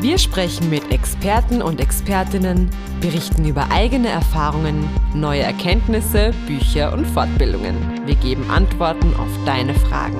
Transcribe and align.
Wir 0.00 0.16
sprechen 0.16 0.70
mit 0.70 0.90
Experten 0.90 1.60
und 1.60 1.78
Expertinnen, 1.78 2.70
berichten 3.02 3.46
über 3.46 3.70
eigene 3.70 4.08
Erfahrungen, 4.08 4.88
neue 5.14 5.42
Erkenntnisse, 5.42 6.32
Bücher 6.46 6.94
und 6.94 7.04
Fortbildungen. 7.04 8.06
Wir 8.06 8.14
geben 8.14 8.50
Antworten 8.50 9.14
auf 9.16 9.28
deine 9.44 9.74
Fragen. 9.74 10.16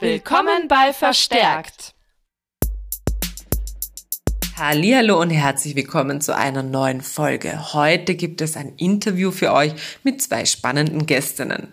Willkommen 0.00 0.68
bei 0.68 0.94
Verstärkt. 0.94 1.92
Hallo 4.56 5.20
und 5.20 5.28
herzlich 5.28 5.76
willkommen 5.76 6.22
zu 6.22 6.34
einer 6.34 6.62
neuen 6.62 7.02
Folge. 7.02 7.74
Heute 7.74 8.14
gibt 8.14 8.40
es 8.40 8.56
ein 8.56 8.72
Interview 8.76 9.32
für 9.32 9.52
euch 9.52 9.74
mit 10.02 10.22
zwei 10.22 10.46
spannenden 10.46 11.04
Gästinnen. 11.04 11.68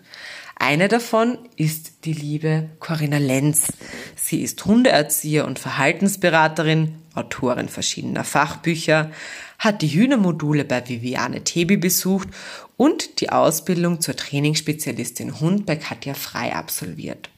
Eine 0.62 0.88
davon 0.88 1.38
ist 1.56 2.04
die 2.04 2.12
liebe 2.12 2.68
Corinna 2.80 3.16
Lenz. 3.16 3.72
Sie 4.14 4.42
ist 4.42 4.62
Hundeerzieher 4.66 5.46
und 5.46 5.58
Verhaltensberaterin, 5.58 6.96
Autorin 7.14 7.70
verschiedener 7.70 8.24
Fachbücher, 8.24 9.10
hat 9.58 9.80
die 9.80 9.88
Hühnermodule 9.88 10.66
bei 10.66 10.86
Viviane 10.86 11.44
Tebi 11.44 11.78
besucht 11.78 12.28
und 12.76 13.22
die 13.22 13.30
Ausbildung 13.30 14.02
zur 14.02 14.16
Trainingsspezialistin 14.16 15.40
Hund 15.40 15.64
bei 15.64 15.76
Katja 15.76 16.12
Frei 16.12 16.54
absolviert. 16.54 17.30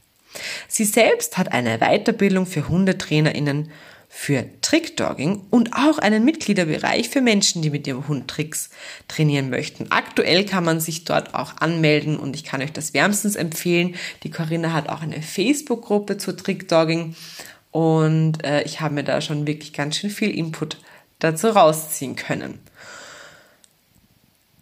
Sie 0.67 0.83
selbst 0.85 1.37
hat 1.37 1.53
eine 1.53 1.79
Weiterbildung 1.79 2.45
für 2.45 2.67
HundetrainerInnen 2.67 3.71
für 4.15 4.45
Trickdogging 4.61 5.41
und 5.49 5.73
auch 5.73 5.97
einen 5.97 6.23
Mitgliederbereich 6.23 7.09
für 7.09 7.19
Menschen, 7.19 7.63
die 7.63 7.71
mit 7.71 7.87
ihrem 7.87 8.07
Hund 8.07 8.29
Tricks 8.29 8.69
trainieren 9.07 9.49
möchten. 9.49 9.87
Aktuell 9.89 10.45
kann 10.45 10.63
man 10.63 10.79
sich 10.79 11.03
dort 11.03 11.33
auch 11.33 11.57
anmelden 11.57 12.17
und 12.17 12.35
ich 12.35 12.43
kann 12.43 12.61
euch 12.61 12.71
das 12.71 12.93
wärmstens 12.93 13.35
empfehlen. 13.35 13.95
Die 14.21 14.29
Corinna 14.29 14.71
hat 14.71 14.87
auch 14.87 15.01
eine 15.01 15.21
Facebook-Gruppe 15.21 16.19
zu 16.19 16.37
Trickdogging 16.37 17.15
und 17.71 18.45
äh, 18.45 18.61
ich 18.63 18.79
habe 18.81 18.93
mir 18.93 19.03
da 19.03 19.19
schon 19.19 19.47
wirklich 19.47 19.73
ganz 19.73 19.97
schön 19.97 20.11
viel 20.11 20.29
Input 20.29 20.77
dazu 21.19 21.47
rausziehen 21.47 22.15
können. 22.15 22.59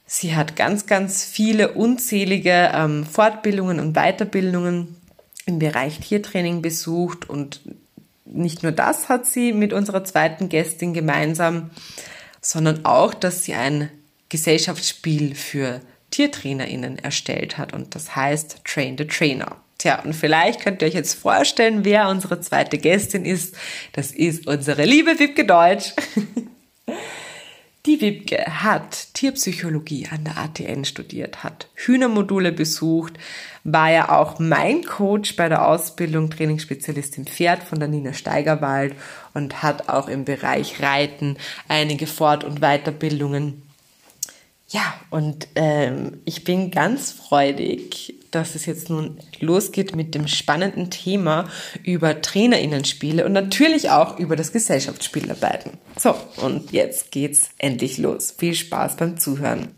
Sie 0.06 0.34
hat 0.34 0.56
ganz, 0.56 0.88
ganz 0.88 1.26
viele 1.26 1.74
unzählige 1.74 2.72
ähm, 2.74 3.06
Fortbildungen 3.06 3.82
und 3.82 3.94
Weiterbildungen 3.94 4.96
im 5.46 5.60
Bereich 5.60 6.00
Tiertraining 6.00 6.62
besucht 6.62 7.30
und 7.30 7.60
nicht 8.32 8.64
nur 8.64 8.72
das 8.72 9.10
hat 9.10 9.26
sie 9.26 9.54
mit 9.54 9.74
unserer 9.74 10.04
zweiten 10.04 10.50
Gästin 10.50 10.94
gemeinsam, 10.94 11.70
sondern 12.42 12.86
auch, 12.86 13.14
dass 13.14 13.44
sie 13.44 13.54
ein 13.54 13.90
Gesellschaftsspiel 14.30 15.36
für 15.36 15.82
TiertrainerInnen 16.12 17.00
erstellt 17.00 17.58
hat 17.58 17.74
und 17.74 17.96
das 17.96 18.16
heißt 18.16 18.62
Train 18.66 18.98
the 18.98 19.06
Trainer. 19.06 19.58
Tja, 19.78 20.00
und 20.04 20.14
vielleicht 20.14 20.62
könnt 20.62 20.82
ihr 20.82 20.88
euch 20.88 20.94
jetzt 20.94 21.16
vorstellen, 21.16 21.84
wer 21.84 22.08
unsere 22.10 22.40
zweite 22.40 22.78
Gästin 22.78 23.26
ist. 23.26 23.56
Das 23.94 24.12
ist 24.12 24.46
unsere 24.46 24.86
liebe 24.86 25.18
Wipke 25.20 25.44
Deutsch. 25.46 25.94
Die 27.88 28.00
Wipke 28.00 28.38
hat 28.64 29.16
Tierpsychologie 29.16 30.08
an 30.12 30.24
der 30.24 30.38
ATN 30.38 30.86
studiert, 30.86 31.44
hat 31.44 31.68
Hühnermodule 31.74 32.52
besucht, 32.52 33.14
war 33.64 33.90
ja 33.90 34.10
auch 34.20 34.38
mein 34.38 34.84
Coach 34.84 35.36
bei 35.36 35.50
der 35.50 35.68
Ausbildung 35.68 36.30
Trainingsspezialistin 36.30 37.26
Pferd 37.26 37.64
von 37.64 37.80
der 37.80 37.88
Nina 37.88 38.14
Steigerwald 38.14 38.94
und 39.34 39.64
hat 39.64 39.90
auch 39.90 40.10
im 40.10 40.26
Bereich 40.26 40.80
Reiten 40.80 41.38
einige 41.68 42.06
Fort- 42.06 42.44
und 42.44 42.60
Weiterbildungen. 42.60 43.64
Ja, 44.70 44.94
und 45.10 45.48
ähm, 45.56 46.22
ich 46.24 46.44
bin 46.44 46.70
ganz 46.70 47.12
freudig, 47.12 48.14
dass 48.32 48.56
es 48.56 48.66
jetzt 48.66 48.90
nun 48.90 49.20
losgeht 49.40 49.96
mit 49.96 50.16
dem 50.16 50.28
spannenden 50.28 50.90
Thema 50.90 51.50
über 51.84 52.22
Trainerinnenspiele 52.22 53.26
und 53.26 53.34
natürlich 53.34 53.90
auch 53.90 54.18
über 54.18 54.36
das 54.36 54.52
Gesellschaftsspiel 54.52 55.30
arbeiten. 55.30 55.78
So, 55.98 56.16
und 56.38 56.72
jetzt 56.72 57.12
geht's 57.12 57.52
endlich 57.58 57.98
los. 57.98 58.32
Viel 58.38 58.56
Spaß 58.56 58.96
beim 58.96 59.18
Zuhören. 59.18 59.76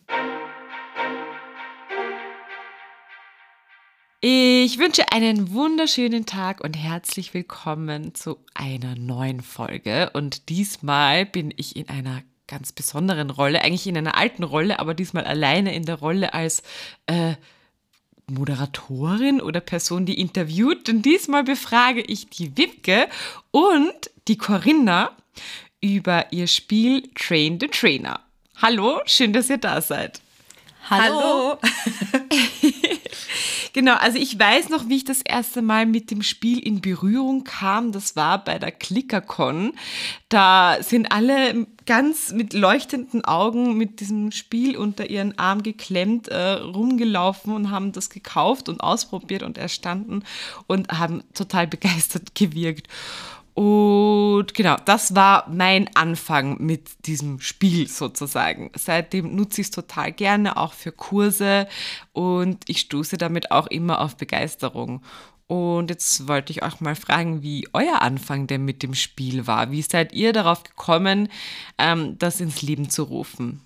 Ich 4.26 4.80
wünsche 4.80 5.12
einen 5.12 5.52
wunderschönen 5.52 6.26
Tag 6.26 6.64
und 6.64 6.76
herzlich 6.76 7.34
willkommen 7.34 8.16
zu 8.16 8.38
einer 8.54 8.96
neuen 8.96 9.42
Folge. 9.42 10.12
Und 10.14 10.48
diesmal 10.48 11.26
bin 11.26 11.54
ich 11.58 11.76
in 11.76 11.90
einer 11.90 12.24
ganz 12.48 12.72
besonderen 12.72 13.30
Rolle, 13.30 13.62
eigentlich 13.62 13.86
in 13.86 13.98
einer 13.98 14.18
alten 14.18 14.44
Rolle, 14.44 14.80
aber 14.80 14.94
diesmal 14.94 15.26
alleine 15.26 15.76
in 15.76 15.84
der 15.84 15.96
Rolle 15.96 16.34
als 16.34 16.64
äh, 17.08 17.34
Moderatorin 18.28 19.42
oder 19.42 19.60
Person, 19.60 20.06
die 20.06 20.20
interviewt. 20.20 20.88
Denn 20.88 21.02
diesmal 21.02 21.44
befrage 21.44 22.02
ich 22.02 22.30
die 22.30 22.58
Wipke 22.58 23.08
und 23.52 24.12
die 24.28 24.38
Corinna 24.38 25.12
über 25.82 26.32
ihr 26.32 26.48
Spiel 26.48 27.10
Train 27.16 27.60
the 27.60 27.68
Trainer. 27.68 28.20
Hallo, 28.62 29.02
schön, 29.06 29.34
dass 29.34 29.50
ihr 29.50 29.58
da 29.58 29.82
seid. 29.82 30.22
Hallo. 30.90 31.58
Hallo. 31.60 31.60
genau, 33.74 33.96
also 33.96 34.18
ich 34.18 34.40
weiß 34.40 34.70
noch, 34.70 34.88
wie 34.88 34.96
ich 34.96 35.04
das 35.04 35.22
erste 35.22 35.62
Mal 35.62 35.86
mit 35.86 36.12
dem 36.12 36.24
Spiel 36.24 36.60
in 36.60 36.82
Berührung 36.82 37.44
kam. 37.44 37.92
Das 37.92 38.16
war 38.16 38.44
bei 38.44 38.58
der 38.60 38.72
ClickerCon. 38.72 39.74
Da 40.30 40.78
sind 40.82 41.12
alle 41.12 41.68
ganz 41.86 42.32
mit 42.32 42.54
leuchtenden 42.54 43.26
Augen 43.26 43.78
mit 43.78 44.00
diesem 44.00 44.32
Spiel 44.32 44.78
unter 44.78 45.10
ihren 45.10 45.38
Arm 45.38 45.64
geklemmt 45.64 46.30
äh, 46.30 46.54
rumgelaufen 46.54 47.54
und 47.54 47.72
haben 47.72 47.92
das 47.92 48.10
gekauft 48.10 48.70
und 48.70 48.82
ausprobiert 48.82 49.44
und 49.44 49.58
erstanden 49.58 50.24
und 50.68 50.90
haben 50.90 51.24
total 51.34 51.68
begeistert 51.68 52.36
gewirkt. 52.36 52.88
Und 53.54 54.56
genau, 54.56 54.78
das 54.86 55.16
war 55.16 55.48
mein 55.48 55.90
Anfang 55.96 56.58
mit 56.60 57.06
diesem 57.06 57.40
Spiel 57.40 57.88
sozusagen. 57.88 58.72
Seitdem 58.76 59.36
nutze 59.36 59.62
ich 59.62 59.68
es 59.68 59.72
total 59.72 60.12
gerne, 60.12 60.58
auch 60.58 60.74
für 60.74 60.92
Kurse 60.92 61.68
und 62.14 62.64
ich 62.68 62.80
stoße 62.80 63.18
damit 63.18 63.52
auch 63.52 63.68
immer 63.68 64.02
auf 64.02 64.18
Begeisterung. 64.18 65.04
Und 65.46 65.92
jetzt 65.92 66.28
wollte 66.28 66.52
ich 66.52 66.64
euch 66.64 66.80
mal 66.80 66.96
fragen, 66.96 67.44
wie 67.44 67.68
euer 67.74 68.02
Anfang 68.02 68.48
denn 68.48 68.66
mit 68.66 68.82
dem 68.82 68.96
Spiel 68.96 69.46
war. 69.46 69.70
Wie 69.70 69.84
seid 69.84 70.14
ihr 70.14 70.34
darauf 70.34 70.64
gekommen, 70.64 71.30
ähm, 71.78 72.18
das 72.18 72.42
ins 72.42 72.64
Leben 72.64 72.90
zu 72.90 73.04
rufen? 73.04 73.62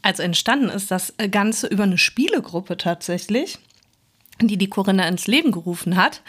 Also 0.00 0.22
entstanden 0.22 0.70
ist 0.70 0.90
das 0.90 1.12
Ganze 1.30 1.66
über 1.66 1.82
eine 1.82 1.98
Spielegruppe 1.98 2.78
tatsächlich 2.78 3.58
die 4.40 4.56
die 4.56 4.68
Corinna 4.68 5.08
ins 5.08 5.26
Leben 5.26 5.50
gerufen 5.50 5.96
hat. 5.96 6.22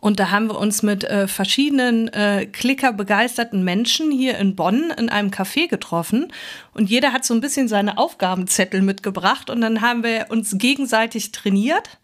Und 0.00 0.20
da 0.20 0.30
haben 0.30 0.48
wir 0.48 0.58
uns 0.58 0.82
mit 0.82 1.04
äh, 1.04 1.26
verschiedenen 1.26 2.08
äh, 2.08 2.46
Klicker 2.46 2.92
begeisterten 2.92 3.64
Menschen 3.64 4.10
hier 4.10 4.36
in 4.38 4.54
Bonn 4.54 4.92
in 4.98 5.08
einem 5.08 5.30
Café 5.30 5.68
getroffen. 5.68 6.32
Und 6.74 6.90
jeder 6.90 7.12
hat 7.12 7.24
so 7.24 7.32
ein 7.32 7.40
bisschen 7.40 7.68
seine 7.68 7.96
Aufgabenzettel 7.96 8.82
mitgebracht. 8.82 9.48
Und 9.48 9.62
dann 9.62 9.80
haben 9.80 10.02
wir 10.02 10.26
uns 10.28 10.58
gegenseitig 10.58 11.32
trainiert. 11.32 11.98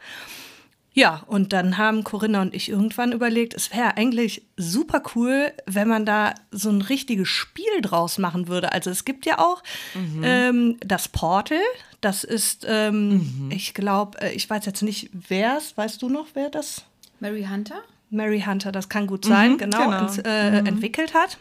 Ja, 0.93 1.23
und 1.27 1.53
dann 1.53 1.79
haben 1.79 2.03
Corinna 2.03 2.43
und 2.43 2.53
ich 2.53 2.69
irgendwann 2.69 3.13
überlegt, 3.13 3.55
es 3.55 3.73
wäre 3.73 3.97
eigentlich 3.97 4.43
super 4.57 5.03
cool, 5.15 5.53
wenn 5.67 5.87
man 5.87 6.05
da 6.05 6.35
so 6.51 6.69
ein 6.69 6.83
richtiges 6.83 7.29
Spiel 7.29 7.81
draus 7.81 8.19
machen 8.19 8.49
würde. 8.49 8.73
Also 8.73 8.91
es 8.91 9.05
gibt 9.05 9.25
ja 9.25 9.39
auch 9.39 9.63
mhm. 9.95 10.23
ähm, 10.25 10.77
das 10.81 11.07
Portal, 11.09 11.61
das 12.01 12.25
ist, 12.25 12.67
ähm, 12.69 13.47
mhm. 13.47 13.51
ich 13.53 13.73
glaube, 13.73 14.21
äh, 14.21 14.33
ich 14.33 14.51
weiß 14.51 14.67
jetzt 14.67 14.83
nicht, 14.83 15.11
wer 15.13 15.59
es, 15.59 15.77
weißt 15.77 16.03
du 16.03 16.09
noch, 16.09 16.27
wer 16.35 16.51
das? 16.51 16.85
Mary 17.21 17.47
Hunter? 17.49 17.83
Mary 18.11 18.43
Hunter, 18.45 18.73
das 18.73 18.89
kann 18.89 19.07
gut 19.07 19.25
sein, 19.25 19.53
mhm, 19.53 19.59
genau, 19.59 19.85
genau. 19.85 20.03
Ins, 20.03 20.19
äh, 20.19 20.61
mhm. 20.61 20.67
entwickelt 20.67 21.15
hat. 21.15 21.39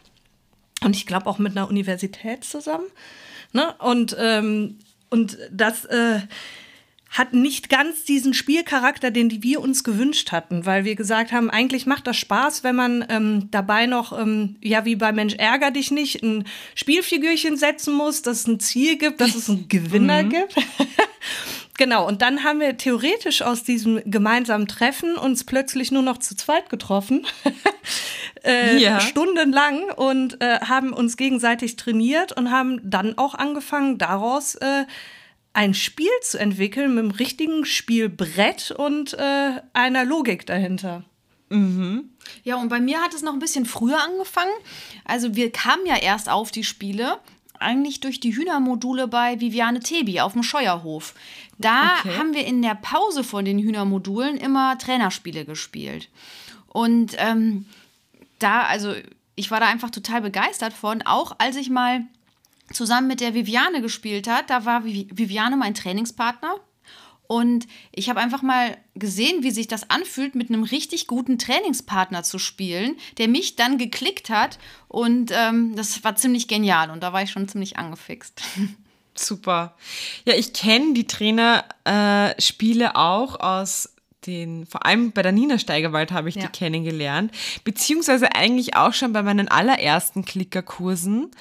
Und 0.83 0.95
ich 0.95 1.07
glaube 1.07 1.25
auch 1.27 1.39
mit 1.39 1.57
einer 1.57 1.68
Universität 1.68 2.44
zusammen. 2.44 2.85
Ne? 3.51 3.74
Und, 3.79 4.15
ähm, 4.19 4.77
und 5.09 5.38
das 5.51 5.85
äh, 5.85 6.19
hat 7.09 7.33
nicht 7.33 7.69
ganz 7.69 8.03
diesen 8.03 8.33
Spielcharakter, 8.33 9.09
den 9.09 9.41
wir 9.41 9.61
uns 9.61 9.83
gewünscht 9.83 10.31
hatten, 10.31 10.65
weil 10.65 10.85
wir 10.85 10.95
gesagt 10.95 11.31
haben, 11.31 11.50
eigentlich 11.50 11.88
macht 11.88 12.06
das 12.06 12.17
Spaß, 12.17 12.63
wenn 12.63 12.75
man 12.75 13.06
ähm, 13.09 13.47
dabei 13.50 13.88
noch, 13.88 14.17
ähm, 14.17 14.57
ja, 14.61 14.85
wie 14.85 14.95
bei 14.95 15.11
Mensch 15.11 15.33
ärger 15.35 15.71
dich 15.71 15.89
nicht, 15.89 16.21
ein 16.21 16.45
Spielfigürchen 16.75 17.57
setzen 17.57 17.95
muss, 17.95 18.21
dass 18.21 18.41
es 18.41 18.47
ein 18.47 18.59
Ziel 18.59 18.97
gibt, 18.97 19.21
dass 19.21 19.33
es 19.33 19.50
einen 19.50 19.67
Gewinner 19.69 20.23
mhm. 20.23 20.29
gibt. 20.29 20.56
genau, 21.77 22.07
und 22.07 22.21
dann 22.21 22.44
haben 22.44 22.59
wir 22.59 22.77
theoretisch 22.77 23.41
aus 23.41 23.63
diesem 23.63 24.01
gemeinsamen 24.05 24.67
Treffen 24.67 25.15
uns 25.15 25.44
plötzlich 25.44 25.91
nur 25.91 26.03
noch 26.03 26.19
zu 26.19 26.35
zweit 26.35 26.69
getroffen. 26.69 27.25
äh, 28.44 28.77
ja. 28.77 29.00
stundenlang 29.00 29.89
und 29.95 30.39
äh, 30.41 30.59
haben 30.59 30.94
uns 30.94 31.17
gegenseitig 31.17 31.75
trainiert 31.75 32.33
und 32.33 32.51
haben 32.51 32.79
dann 32.83 33.17
auch 33.17 33.33
angefangen, 33.33 33.97
daraus 33.97 34.53
äh, 34.55 34.85
ein 35.54 35.74
Spiel 35.74 36.12
zu 36.22 36.40
entwickeln 36.40 36.96
mit 36.96 37.04
einem 37.04 37.12
richtigen 37.12 37.66
Spielbrett 37.66 38.72
und 38.72 39.13
äh, 39.13 39.62
einer 39.74 40.06
Logik 40.06 40.46
dahinter. 40.46 41.04
Mhm. 41.50 42.10
Ja, 42.44 42.57
und 42.57 42.69
bei 42.69 42.80
mir 42.80 43.01
hat 43.01 43.13
es 43.13 43.24
noch 43.24 43.34
ein 43.34 43.40
bisschen 43.40 43.66
früher 43.66 44.01
angefangen. 44.01 44.51
Also 45.06 45.36
wir 45.36 45.51
kamen 45.51 45.86
ja 45.86 45.98
erst 45.98 46.30
auf 46.30 46.51
die 46.51 46.63
Spiele 46.63 47.18
eigentlich 47.60 48.00
durch 48.00 48.19
die 48.19 48.36
Hühnermodule 48.36 49.07
bei 49.07 49.40
Viviane 49.40 49.81
Tebi 49.81 50.22
auf 50.22 50.34
dem 50.34 50.44
Scheuerhof. 50.44 51.13
Da 51.57 51.98
okay. 52.00 52.18
haben 52.18 52.34
wir 52.34 52.46
in 52.46 52.62
der 52.62 52.75
Pause 52.75 53.24
von 53.24 53.44
den 53.44 53.60
Hühnermodulen 53.60 54.38
immer 54.38 54.78
Trainerspiele 54.78 55.44
gespielt. 55.44 56.10
Und 56.68 57.16
ähm, 57.18 57.66
da, 58.38 58.63
also 58.63 58.94
ich 59.36 59.51
war 59.51 59.60
da 59.60 59.68
einfach 59.68 59.90
total 59.90 60.22
begeistert 60.22 60.74
von, 60.74 61.01
auch 61.01 61.36
als 61.40 61.57
ich 61.57 61.69
mal 61.69 62.04
zusammen 62.74 63.07
mit 63.07 63.21
der 63.21 63.33
Viviane 63.33 63.81
gespielt 63.81 64.27
hat, 64.27 64.50
da 64.50 64.66
war 64.66 64.83
Viviane 64.86 65.57
mein 65.57 65.74
Trainingspartner 65.74 66.56
und 67.31 67.68
ich 67.92 68.10
habe 68.10 68.19
einfach 68.19 68.42
mal 68.42 68.75
gesehen, 68.95 69.44
wie 69.44 69.51
sich 69.51 69.68
das 69.68 69.92
anfühlt, 69.92 70.33
mit 70.33 70.50
einem 70.50 70.63
richtig 70.63 71.06
guten 71.06 71.38
Trainingspartner 71.38 72.24
zu 72.24 72.39
spielen, 72.39 72.98
der 73.19 73.27
mich 73.27 73.56
dann 73.56 73.77
geklickt 73.77 74.31
hat. 74.31 74.57
Und 74.88 75.31
ähm, 75.31 75.75
das 75.75 76.04
war 76.04 76.16
ziemlich 76.16 76.48
genial. 76.48 76.89
Und 76.89 77.04
da 77.04 77.13
war 77.13 77.21
ich 77.21 77.30
schon 77.30 77.48
ziemlich 77.48 77.77
angefixt. 77.77 78.42
Super. 79.13 79.75
Ja, 80.25 80.33
ich 80.33 80.54
kenne 80.54 80.95
die 80.95 81.06
Trainerspiele 81.06 82.86
äh, 82.86 82.95
auch 82.95 83.39
aus 83.39 83.94
den, 84.25 84.65
vor 84.65 84.86
allem 84.86 85.12
bei 85.12 85.22
der 85.22 85.31
Nina 85.31 85.60
Steigerwald 85.60 86.12
habe 86.12 86.30
ich 86.30 86.36
ja. 86.36 86.42
die 86.42 86.48
kennengelernt, 86.50 87.31
beziehungsweise 87.63 88.36
eigentlich 88.36 88.75
auch 88.75 88.94
schon 88.94 89.13
bei 89.13 89.24
meinen 89.24 89.48
allerersten 89.48 90.25
Klickerkursen 90.25 91.31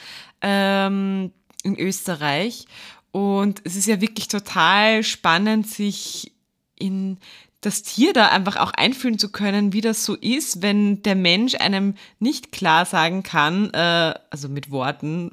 ähm, 0.42 1.32
in 1.62 1.78
Österreich. 1.78 2.66
Und 3.10 3.62
es 3.64 3.76
ist 3.76 3.86
ja 3.86 4.00
wirklich 4.00 4.28
total 4.28 5.02
spannend, 5.02 5.66
sich 5.66 6.32
in 6.76 7.18
das 7.60 7.82
Tier 7.82 8.12
da 8.12 8.28
einfach 8.28 8.56
auch 8.56 8.70
einfühlen 8.70 9.18
zu 9.18 9.32
können, 9.32 9.72
wie 9.72 9.80
das 9.80 10.04
so 10.04 10.14
ist, 10.14 10.62
wenn 10.62 11.02
der 11.02 11.16
Mensch 11.16 11.56
einem 11.56 11.94
nicht 12.20 12.52
klar 12.52 12.84
sagen 12.84 13.22
kann, 13.22 13.70
äh, 13.74 14.14
also 14.30 14.48
mit 14.48 14.70
Worten, 14.70 15.32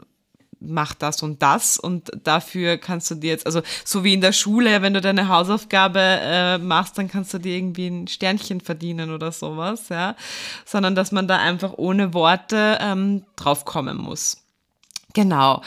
mach 0.60 0.94
das 0.96 1.22
und 1.22 1.44
das 1.44 1.78
und 1.78 2.12
dafür 2.24 2.78
kannst 2.78 3.12
du 3.12 3.16
dir 3.16 3.30
jetzt, 3.30 3.46
also 3.46 3.62
so 3.84 4.04
wie 4.04 4.14
in 4.14 4.22
der 4.22 4.32
Schule, 4.32 4.82
wenn 4.82 4.94
du 4.94 5.02
deine 5.02 5.28
Hausaufgabe 5.28 6.00
äh, 6.00 6.58
machst, 6.58 6.98
dann 6.98 7.08
kannst 7.08 7.34
du 7.34 7.38
dir 7.38 7.56
irgendwie 7.56 7.88
ein 7.88 8.08
Sternchen 8.08 8.62
verdienen 8.62 9.12
oder 9.12 9.32
sowas, 9.32 9.90
ja, 9.90 10.16
sondern 10.66 10.96
dass 10.96 11.12
man 11.12 11.28
da 11.28 11.38
einfach 11.38 11.74
ohne 11.78 12.14
Worte 12.14 12.80
ähm, 12.82 13.24
draufkommen 13.36 13.98
muss. 13.98 14.45
Genau. 15.16 15.64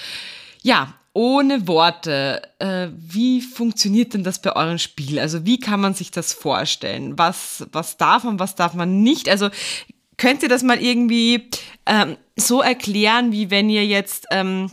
Ja, 0.62 0.94
ohne 1.14 1.66
Worte, 1.66 2.42
äh, 2.60 2.88
wie 2.96 3.40
funktioniert 3.40 4.14
denn 4.14 4.22
das 4.22 4.40
bei 4.40 4.54
eurem 4.54 4.78
Spiel? 4.78 5.18
Also 5.18 5.44
wie 5.44 5.58
kann 5.58 5.80
man 5.80 5.94
sich 5.94 6.12
das 6.12 6.32
vorstellen? 6.32 7.18
Was, 7.18 7.66
was 7.72 7.96
darf 7.96 8.22
man, 8.22 8.38
was 8.38 8.54
darf 8.54 8.74
man 8.74 9.02
nicht? 9.02 9.28
Also 9.28 9.48
könnt 10.16 10.44
ihr 10.44 10.48
das 10.48 10.62
mal 10.62 10.80
irgendwie 10.80 11.48
ähm, 11.86 12.16
so 12.36 12.62
erklären, 12.62 13.32
wie 13.32 13.50
wenn 13.50 13.68
ihr 13.68 13.84
jetzt 13.84 14.26
ähm, 14.30 14.70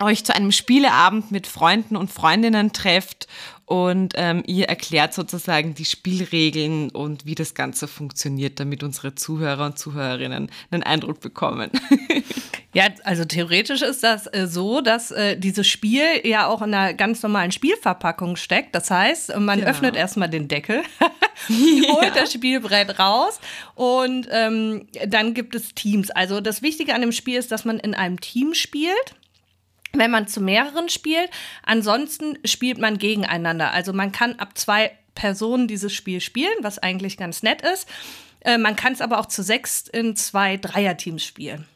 euch 0.00 0.24
zu 0.24 0.34
einem 0.34 0.52
Spieleabend 0.52 1.30
mit 1.30 1.46
Freunden 1.46 1.96
und 1.96 2.10
Freundinnen 2.10 2.72
trefft 2.72 3.26
und 3.66 4.14
ähm, 4.16 4.42
ihr 4.46 4.68
erklärt 4.68 5.14
sozusagen 5.14 5.74
die 5.74 5.84
Spielregeln 5.84 6.90
und 6.90 7.26
wie 7.26 7.34
das 7.34 7.54
Ganze 7.54 7.88
funktioniert, 7.88 8.60
damit 8.60 8.82
unsere 8.82 9.14
Zuhörer 9.14 9.66
und 9.66 9.78
Zuhörerinnen 9.78 10.50
einen 10.70 10.82
Eindruck 10.82 11.20
bekommen. 11.20 11.70
Ja, 12.74 12.84
also 13.04 13.26
theoretisch 13.26 13.82
ist 13.82 14.02
das 14.02 14.26
äh, 14.32 14.46
so, 14.46 14.80
dass 14.80 15.10
äh, 15.10 15.36
dieses 15.36 15.66
Spiel 15.66 16.04
ja 16.24 16.46
auch 16.46 16.62
in 16.62 16.72
einer 16.72 16.94
ganz 16.94 17.22
normalen 17.22 17.52
Spielverpackung 17.52 18.36
steckt. 18.36 18.74
Das 18.74 18.90
heißt, 18.90 19.36
man 19.38 19.58
genau. 19.58 19.70
öffnet 19.70 19.94
erstmal 19.94 20.30
den 20.30 20.48
Deckel, 20.48 20.82
ja. 21.48 21.92
holt 21.92 22.16
das 22.16 22.32
Spielbrett 22.32 22.98
raus 22.98 23.40
und 23.74 24.26
ähm, 24.30 24.86
dann 25.06 25.34
gibt 25.34 25.54
es 25.54 25.74
Teams. 25.74 26.10
Also 26.10 26.40
das 26.40 26.62
Wichtige 26.62 26.94
an 26.94 27.02
dem 27.02 27.12
Spiel 27.12 27.38
ist, 27.38 27.52
dass 27.52 27.66
man 27.66 27.78
in 27.78 27.94
einem 27.94 28.20
Team 28.20 28.54
spielt 28.54 29.14
wenn 29.94 30.10
man 30.10 30.26
zu 30.26 30.40
mehreren 30.40 30.88
spielt. 30.88 31.28
Ansonsten 31.64 32.38
spielt 32.46 32.78
man 32.78 32.96
gegeneinander. 32.96 33.72
Also 33.72 33.92
man 33.92 34.10
kann 34.10 34.38
ab 34.38 34.56
zwei 34.56 34.92
Personen 35.14 35.68
dieses 35.68 35.92
Spiel 35.92 36.22
spielen, 36.22 36.56
was 36.62 36.78
eigentlich 36.78 37.18
ganz 37.18 37.42
nett 37.42 37.60
ist. 37.60 37.86
Äh, 38.40 38.56
man 38.56 38.76
kann 38.76 38.94
es 38.94 39.00
aber 39.00 39.18
auch 39.18 39.26
zu 39.26 39.42
sechs 39.42 39.86
in 39.88 40.16
zwei 40.16 40.56
Dreierteams 40.56 41.24
spielen. 41.24 41.68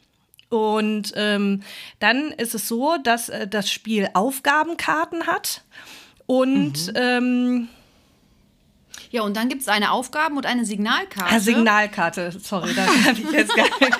Und 0.48 1.12
ähm, 1.16 1.62
dann 1.98 2.30
ist 2.30 2.54
es 2.54 2.68
so, 2.68 2.96
dass 3.02 3.28
äh, 3.28 3.48
das 3.48 3.70
Spiel 3.70 4.08
Aufgabenkarten 4.14 5.26
hat 5.26 5.62
und 6.26 6.88
mhm. 6.88 6.92
ähm, 6.94 7.68
ja, 9.10 9.22
und 9.22 9.36
dann 9.36 9.48
gibt 9.48 9.62
es 9.62 9.68
eine 9.68 9.92
Aufgaben- 9.92 10.36
und 10.36 10.46
eine 10.46 10.64
Signalkarte. 10.64 11.34
Ah, 11.34 11.40
Signalkarte, 11.40 12.32
sorry, 12.32 12.74
da 12.74 12.86
habe 13.06 13.18
ich 13.18 13.30
jetzt 13.30 13.54
gar 13.54 13.64
nicht. 13.80 13.98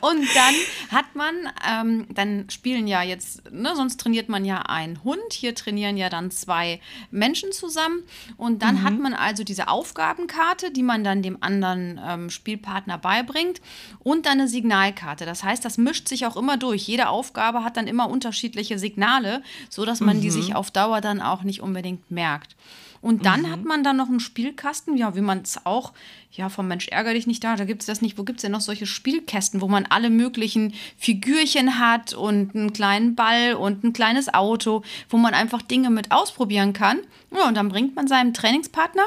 Und 0.00 0.26
dann 0.34 0.54
hat 0.90 1.14
man, 1.14 1.34
ähm, 1.68 2.06
dann 2.14 2.48
spielen 2.50 2.86
ja 2.86 3.02
jetzt, 3.02 3.50
ne, 3.50 3.74
sonst 3.74 4.00
trainiert 4.00 4.28
man 4.28 4.44
ja 4.44 4.62
einen 4.62 5.02
Hund. 5.04 5.32
Hier 5.32 5.54
trainieren 5.54 5.96
ja 5.96 6.08
dann 6.08 6.30
zwei 6.30 6.80
Menschen 7.10 7.52
zusammen. 7.52 8.02
Und 8.36 8.62
dann 8.62 8.76
mhm. 8.76 8.82
hat 8.84 8.98
man 8.98 9.14
also 9.14 9.44
diese 9.44 9.68
Aufgabenkarte, 9.68 10.70
die 10.70 10.82
man 10.82 11.04
dann 11.04 11.22
dem 11.22 11.38
anderen 11.42 12.00
ähm, 12.04 12.30
Spielpartner 12.30 12.98
beibringt. 12.98 13.60
Und 14.00 14.26
dann 14.26 14.40
eine 14.40 14.48
Signalkarte. 14.48 15.24
Das 15.24 15.44
heißt, 15.44 15.64
das 15.64 15.78
mischt 15.78 16.08
sich 16.08 16.26
auch 16.26 16.36
immer 16.36 16.56
durch. 16.56 16.86
Jede 16.86 17.08
Aufgabe 17.08 17.64
hat 17.64 17.76
dann 17.76 17.86
immer 17.86 18.08
unterschiedliche 18.08 18.78
Signale, 18.78 19.42
sodass 19.68 20.00
man 20.00 20.18
mhm. 20.18 20.22
die 20.22 20.30
sich 20.30 20.54
auf 20.54 20.70
Dauer 20.70 21.00
dann 21.00 21.20
auch 21.20 21.42
nicht 21.42 21.60
unbedingt 21.60 22.10
merkt. 22.10 22.56
Und 23.02 23.26
dann 23.26 23.42
mhm. 23.42 23.50
hat 23.50 23.64
man 23.64 23.82
dann 23.82 23.96
noch 23.96 24.08
einen 24.08 24.20
Spielkasten, 24.20 24.96
ja, 24.96 25.16
wie 25.16 25.20
man 25.20 25.40
es 25.40 25.66
auch, 25.66 25.92
ja, 26.30 26.48
vom 26.48 26.68
Mensch 26.68 26.86
ärger 26.86 27.12
dich 27.12 27.26
nicht 27.26 27.42
da, 27.42 27.56
da 27.56 27.64
gibt 27.64 27.82
es 27.82 27.86
das 27.86 28.00
nicht. 28.00 28.16
Wo 28.16 28.22
gibt 28.22 28.38
es 28.38 28.42
denn 28.42 28.52
noch 28.52 28.60
solche 28.60 28.86
Spielkästen, 28.86 29.60
wo 29.60 29.66
man 29.66 29.86
alle 29.86 30.08
möglichen 30.08 30.72
Figürchen 30.96 31.80
hat 31.80 32.14
und 32.14 32.54
einen 32.54 32.72
kleinen 32.72 33.16
Ball 33.16 33.54
und 33.54 33.82
ein 33.82 33.92
kleines 33.92 34.32
Auto, 34.32 34.82
wo 35.10 35.16
man 35.16 35.34
einfach 35.34 35.62
Dinge 35.62 35.90
mit 35.90 36.12
ausprobieren 36.12 36.72
kann. 36.72 37.00
Ja, 37.34 37.48
und 37.48 37.56
dann 37.56 37.68
bringt 37.68 37.96
man 37.96 38.06
seinem 38.06 38.34
Trainingspartner 38.34 39.04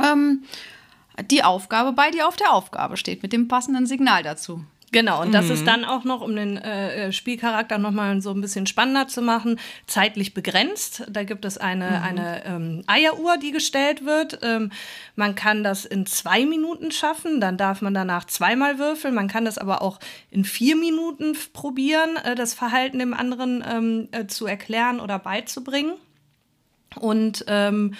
ähm, 0.00 0.44
die 1.30 1.42
Aufgabe 1.42 1.92
bei, 1.92 2.12
die 2.12 2.22
auf 2.22 2.36
der 2.36 2.52
Aufgabe 2.52 2.96
steht, 2.96 3.22
mit 3.22 3.32
dem 3.32 3.48
passenden 3.48 3.86
Signal 3.86 4.22
dazu. 4.22 4.64
Genau, 4.92 5.22
und 5.22 5.32
das 5.32 5.48
ist 5.48 5.62
mhm. 5.62 5.66
dann 5.66 5.84
auch 5.86 6.04
noch, 6.04 6.20
um 6.20 6.36
den 6.36 6.58
äh, 6.58 7.06
äh 7.06 7.12
Spielcharakter 7.12 7.78
nochmal 7.78 8.20
so 8.20 8.30
ein 8.30 8.42
bisschen 8.42 8.66
spannender 8.66 9.08
zu 9.08 9.22
machen, 9.22 9.58
zeitlich 9.86 10.34
begrenzt. 10.34 11.04
Da 11.08 11.24
gibt 11.24 11.46
es 11.46 11.56
eine, 11.56 11.86
mhm. 11.86 12.02
eine 12.02 12.44
ähm, 12.44 12.82
Eieruhr, 12.86 13.38
die 13.38 13.52
gestellt 13.52 14.04
wird. 14.04 14.40
Ähm, 14.42 14.70
man 15.16 15.34
kann 15.34 15.64
das 15.64 15.86
in 15.86 16.04
zwei 16.04 16.44
Minuten 16.44 16.90
schaffen, 16.90 17.40
dann 17.40 17.56
darf 17.56 17.80
man 17.80 17.94
danach 17.94 18.26
zweimal 18.26 18.78
würfeln. 18.78 19.14
Man 19.14 19.28
kann 19.28 19.46
das 19.46 19.56
aber 19.56 19.80
auch 19.80 19.98
in 20.30 20.44
vier 20.44 20.76
Minuten 20.76 21.34
probieren, 21.54 22.16
äh, 22.22 22.34
das 22.34 22.52
Verhalten 22.52 22.98
dem 22.98 23.14
anderen 23.14 23.64
ähm, 23.66 24.08
äh, 24.12 24.26
zu 24.26 24.46
erklären 24.46 25.00
oder 25.00 25.18
beizubringen. 25.18 25.94
Und 26.96 27.46
ähm, 27.48 27.94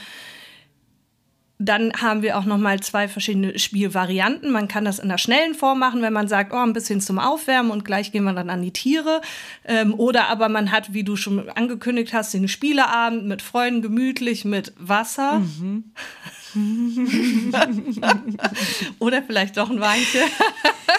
dann 1.65 1.93
haben 1.95 2.23
wir 2.23 2.37
auch 2.37 2.45
noch 2.45 2.59
mal 2.59 2.81
zwei 2.81 3.09
verschiedene 3.09 3.59
Spielvarianten. 3.59 4.51
Man 4.51 4.69
kann 4.69 4.85
das 4.85 4.99
in 4.99 5.09
der 5.09 5.19
schnellen 5.19 5.55
Form 5.55 5.79
machen, 5.79 6.03
wenn 6.03 6.13
man 6.13 6.29
sagt, 6.29 6.53
oh, 6.53 6.59
ein 6.59 6.73
bisschen 6.73 7.01
zum 7.01 7.19
Aufwärmen 7.19 7.71
und 7.71 7.85
gleich 7.85 8.13
gehen 8.13 8.25
wir 8.25 8.33
dann 8.33 8.51
an 8.51 8.63
die 8.63 8.73
Tiere. 8.73 9.21
Ähm, 9.65 9.95
oder 9.95 10.29
aber 10.29 10.49
man 10.49 10.73
hat, 10.73 10.93
wie 10.93 11.05
du 11.05 11.17
schon 11.17 11.49
angekündigt 11.51 12.13
hast, 12.13 12.35
den 12.35 12.49
Spieleabend 12.49 13.27
mit 13.27 13.43
Freunden 13.43 13.83
gemütlich 13.83 14.45
mit 14.45 14.73
Wasser. 14.79 15.39
Mhm. 15.41 15.93
Oder 18.99 19.23
vielleicht 19.23 19.57
doch 19.57 19.71
ein 19.71 19.81
Weinchen. 19.81 20.21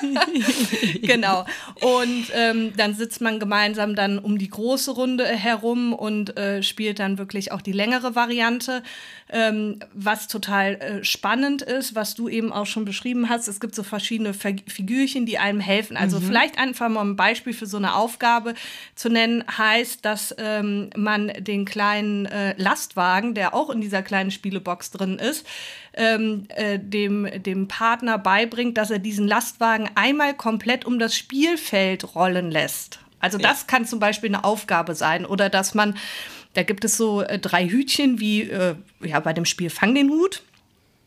genau. 1.02 1.46
Und 1.82 2.26
ähm, 2.34 2.74
dann 2.76 2.94
sitzt 2.94 3.22
man 3.22 3.40
gemeinsam 3.40 3.96
dann 3.96 4.20
um 4.20 4.38
die 4.38 4.50
große 4.50 4.92
Runde 4.92 5.26
herum 5.26 5.94
und 5.94 6.38
äh, 6.38 6.64
spielt 6.64 7.00
dann 7.00 7.18
wirklich 7.18 7.52
auch 7.52 7.62
die 7.62 7.72
längere 7.72 8.16
Variante. 8.16 8.84
Ähm, 9.30 9.80
was 9.94 10.28
total 10.28 10.76
äh, 10.76 11.04
spannend 11.04 11.64
ist, 11.64 11.96
was 11.96 12.14
du 12.14 12.30
eben 12.30 12.54
auch 12.54 12.66
schon 12.66 12.86
beschrieben 12.86 13.30
hast. 13.30 13.48
Es 13.48 13.60
gibt 13.60 13.74
so 13.74 13.82
verschiedene 13.82 14.34
Figürchen, 14.34 15.26
die 15.26 15.40
einem 15.40 15.60
helfen. 15.60 15.98
Also 15.98 16.20
mhm. 16.20 16.26
vielleicht 16.26 16.60
einfach 16.60 16.90
mal 16.90 17.02
ein 17.02 17.16
Beispiel 17.16 17.54
für 17.54 17.66
so 17.66 17.78
eine 17.78 17.96
Aufgabe 17.96 18.54
zu 18.96 19.10
nennen, 19.10 19.44
heißt, 19.58 20.06
dass 20.06 20.36
ähm, 20.38 20.90
man 20.96 21.32
den 21.40 21.66
kleinen 21.66 22.26
äh, 22.28 22.54
Lastwagen, 22.58 23.34
der 23.34 23.54
auch 23.56 23.70
in 23.70 23.82
dieser 23.82 24.04
kleinen 24.04 24.30
Spielebox 24.30 24.92
drin 24.92 25.18
ist, 25.18 25.48
ähm, 25.94 26.46
äh, 26.50 26.80
dem, 26.80 27.28
dem 27.44 27.68
Partner 27.68 28.18
beibringt, 28.18 28.78
dass 28.78 28.92
er 28.92 29.00
diesen 29.00 29.28
Lastwagen 29.28 29.90
einmal 29.96 30.34
komplett 30.34 30.86
um 30.86 31.00
das 31.00 31.16
Spielfeld 31.16 32.16
rollen 32.16 32.52
lässt. 32.52 33.00
Also 33.20 33.38
das 33.38 33.62
ja. 33.62 33.68
kann 33.68 33.86
zum 33.86 34.00
Beispiel 34.00 34.30
eine 34.30 34.44
Aufgabe 34.44 34.96
sein. 34.96 35.26
Oder 35.26 35.50
dass 35.50 35.74
man, 35.74 35.96
da 36.54 36.64
gibt 36.64 36.84
es 36.84 36.98
so 36.98 37.22
äh, 37.22 37.40
drei 37.40 37.68
Hütchen 37.68 38.20
wie 38.20 38.42
äh, 38.42 38.76
ja, 39.02 39.20
bei 39.20 39.34
dem 39.34 39.46
Spiel 39.46 39.70
Fang 39.70 39.96
den 39.96 40.10
Hut. 40.10 40.44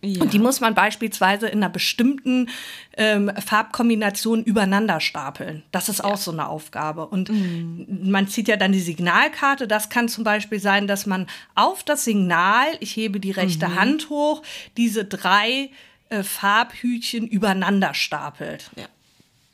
Ja. 0.06 0.22
Und 0.22 0.32
die 0.32 0.38
muss 0.38 0.60
man 0.60 0.74
beispielsweise 0.74 1.48
in 1.48 1.58
einer 1.58 1.70
bestimmten 1.70 2.48
ähm, 2.96 3.30
Farbkombination 3.44 4.44
übereinander 4.44 5.00
stapeln. 5.00 5.62
Das 5.72 5.88
ist 5.88 6.02
auch 6.02 6.16
so 6.16 6.30
eine 6.30 6.48
Aufgabe. 6.48 7.06
Und 7.06 7.28
mhm. 7.28 8.10
man 8.10 8.28
zieht 8.28 8.48
ja 8.48 8.56
dann 8.56 8.72
die 8.72 8.80
Signalkarte. 8.80 9.66
Das 9.66 9.88
kann 9.88 10.08
zum 10.08 10.24
Beispiel 10.24 10.60
sein, 10.60 10.86
dass 10.86 11.06
man 11.06 11.26
auf 11.54 11.82
das 11.82 12.04
Signal, 12.04 12.66
ich 12.80 12.94
hebe 12.96 13.20
die 13.20 13.32
rechte 13.32 13.68
mhm. 13.68 13.74
Hand 13.74 14.10
hoch, 14.10 14.42
diese 14.76 15.04
drei 15.04 15.70
äh, 16.08 16.22
Farbhütchen 16.22 17.26
übereinander 17.26 17.92
stapelt. 17.92 18.70
Ja. 18.76 18.84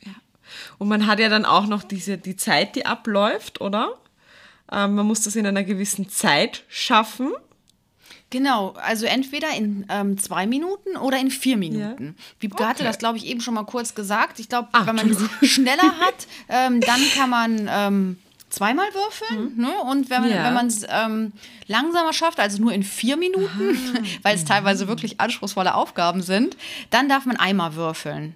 ja. 0.05 0.13
Und 0.77 0.87
man 0.87 1.07
hat 1.07 1.19
ja 1.19 1.29
dann 1.29 1.45
auch 1.45 1.65
noch 1.65 1.83
diese, 1.83 2.17
die 2.17 2.35
Zeit, 2.35 2.75
die 2.75 2.85
abläuft, 2.85 3.59
oder? 3.59 3.97
Ähm, 4.71 4.95
man 4.95 5.05
muss 5.05 5.21
das 5.21 5.35
in 5.35 5.47
einer 5.47 5.63
gewissen 5.63 6.09
Zeit 6.09 6.63
schaffen. 6.67 7.31
Genau, 8.33 8.73
also 8.83 9.05
entweder 9.05 9.51
in 9.55 9.85
ähm, 9.89 10.17
zwei 10.17 10.47
Minuten 10.47 10.97
oder 10.97 11.19
in 11.19 11.29
vier 11.29 11.55
Minuten. 11.55 12.15
Ja. 12.17 12.23
Wiebke 12.39 12.63
okay. 12.63 12.67
hatte 12.67 12.83
das, 12.83 12.97
glaube 12.97 13.19
ich, 13.19 13.27
eben 13.27 13.41
schon 13.41 13.53
mal 13.53 13.63
kurz 13.63 13.93
gesagt. 13.93 14.39
Ich 14.39 14.49
glaube, 14.49 14.69
wenn 14.85 14.95
man 14.95 15.07
es 15.11 15.47
schneller 15.47 15.83
hat, 15.99 16.25
ähm, 16.49 16.81
dann 16.81 16.99
kann 17.15 17.29
man 17.29 17.69
ähm, 17.71 18.17
zweimal 18.49 18.87
würfeln. 18.95 19.53
Mhm. 19.53 19.61
Ne? 19.61 19.73
Und 19.83 20.09
wenn, 20.09 20.27
ja. 20.27 20.49
man 20.49 20.65
es 20.65 20.83
ähm, 20.89 21.33
langsamer 21.67 22.11
schafft, 22.11 22.39
also 22.39 22.59
nur 22.59 22.73
in 22.73 22.81
vier 22.81 23.17
Minuten, 23.17 23.77
weil 24.23 24.35
es 24.35 24.45
teilweise 24.45 24.87
wirklich 24.87 25.19
anspruchsvolle 25.19 25.75
Aufgaben 25.75 26.23
sind, 26.23 26.57
dann 26.89 27.07
darf 27.07 27.27
man 27.27 27.37
einmal 27.37 27.75
würfeln. 27.75 28.33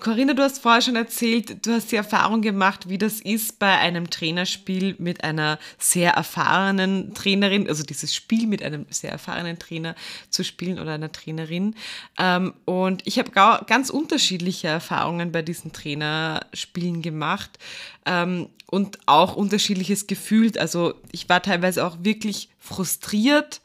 Corinna, 0.00 0.32
du 0.32 0.42
hast 0.42 0.60
vorher 0.60 0.80
schon 0.80 0.96
erzählt, 0.96 1.66
du 1.66 1.72
hast 1.72 1.92
die 1.92 1.96
Erfahrung 1.96 2.40
gemacht, 2.40 2.88
wie 2.88 2.98
das 2.98 3.20
ist 3.20 3.58
bei 3.58 3.78
einem 3.78 4.08
Trainerspiel 4.08 4.96
mit 4.98 5.22
einer 5.22 5.58
sehr 5.78 6.12
erfahrenen 6.12 7.14
Trainerin, 7.14 7.68
also 7.68 7.82
dieses 7.82 8.14
Spiel 8.14 8.46
mit 8.46 8.62
einem 8.62 8.86
sehr 8.90 9.10
erfahrenen 9.10 9.58
Trainer 9.58 9.94
zu 10.30 10.44
spielen 10.44 10.78
oder 10.78 10.94
einer 10.94 11.12
Trainerin. 11.12 11.74
Ähm, 12.18 12.54
und 12.64 13.06
ich 13.06 13.18
habe 13.18 13.30
ganz 13.32 13.90
unterschiedliche 13.90 14.68
Erfahrungen 14.68 15.30
bei 15.30 15.42
diesen 15.42 15.72
Trainerspielen 15.72 17.02
gemacht 17.02 17.58
ähm, 18.06 18.48
und 18.66 18.98
auch 19.06 19.36
unterschiedliches 19.36 20.06
gefühlt. 20.06 20.58
Also 20.58 20.94
ich 21.10 21.28
war 21.28 21.42
teilweise 21.42 21.86
auch 21.86 21.98
wirklich 22.00 22.48
frustriert 22.58 23.60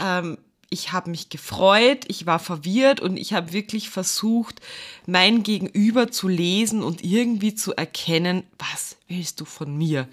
ähm, 0.00 0.38
ich 0.76 0.92
habe 0.92 1.08
mich 1.10 1.30
gefreut, 1.30 2.04
ich 2.06 2.26
war 2.26 2.38
verwirrt 2.38 3.00
und 3.00 3.16
ich 3.16 3.32
habe 3.32 3.54
wirklich 3.54 3.88
versucht, 3.88 4.60
mein 5.06 5.42
Gegenüber 5.42 6.10
zu 6.10 6.28
lesen 6.28 6.82
und 6.82 7.02
irgendwie 7.02 7.54
zu 7.54 7.74
erkennen, 7.74 8.42
was 8.58 8.98
willst 9.08 9.40
du 9.40 9.46
von 9.46 9.74
mir? 9.74 10.06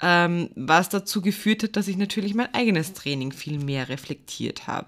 Ähm, 0.00 0.50
was 0.54 0.88
dazu 0.88 1.20
geführt 1.20 1.64
hat, 1.64 1.74
dass 1.74 1.88
ich 1.88 1.96
natürlich 1.96 2.34
mein 2.34 2.54
eigenes 2.54 2.92
Training 2.92 3.32
viel 3.32 3.58
mehr 3.58 3.88
reflektiert 3.88 4.68
habe. 4.68 4.86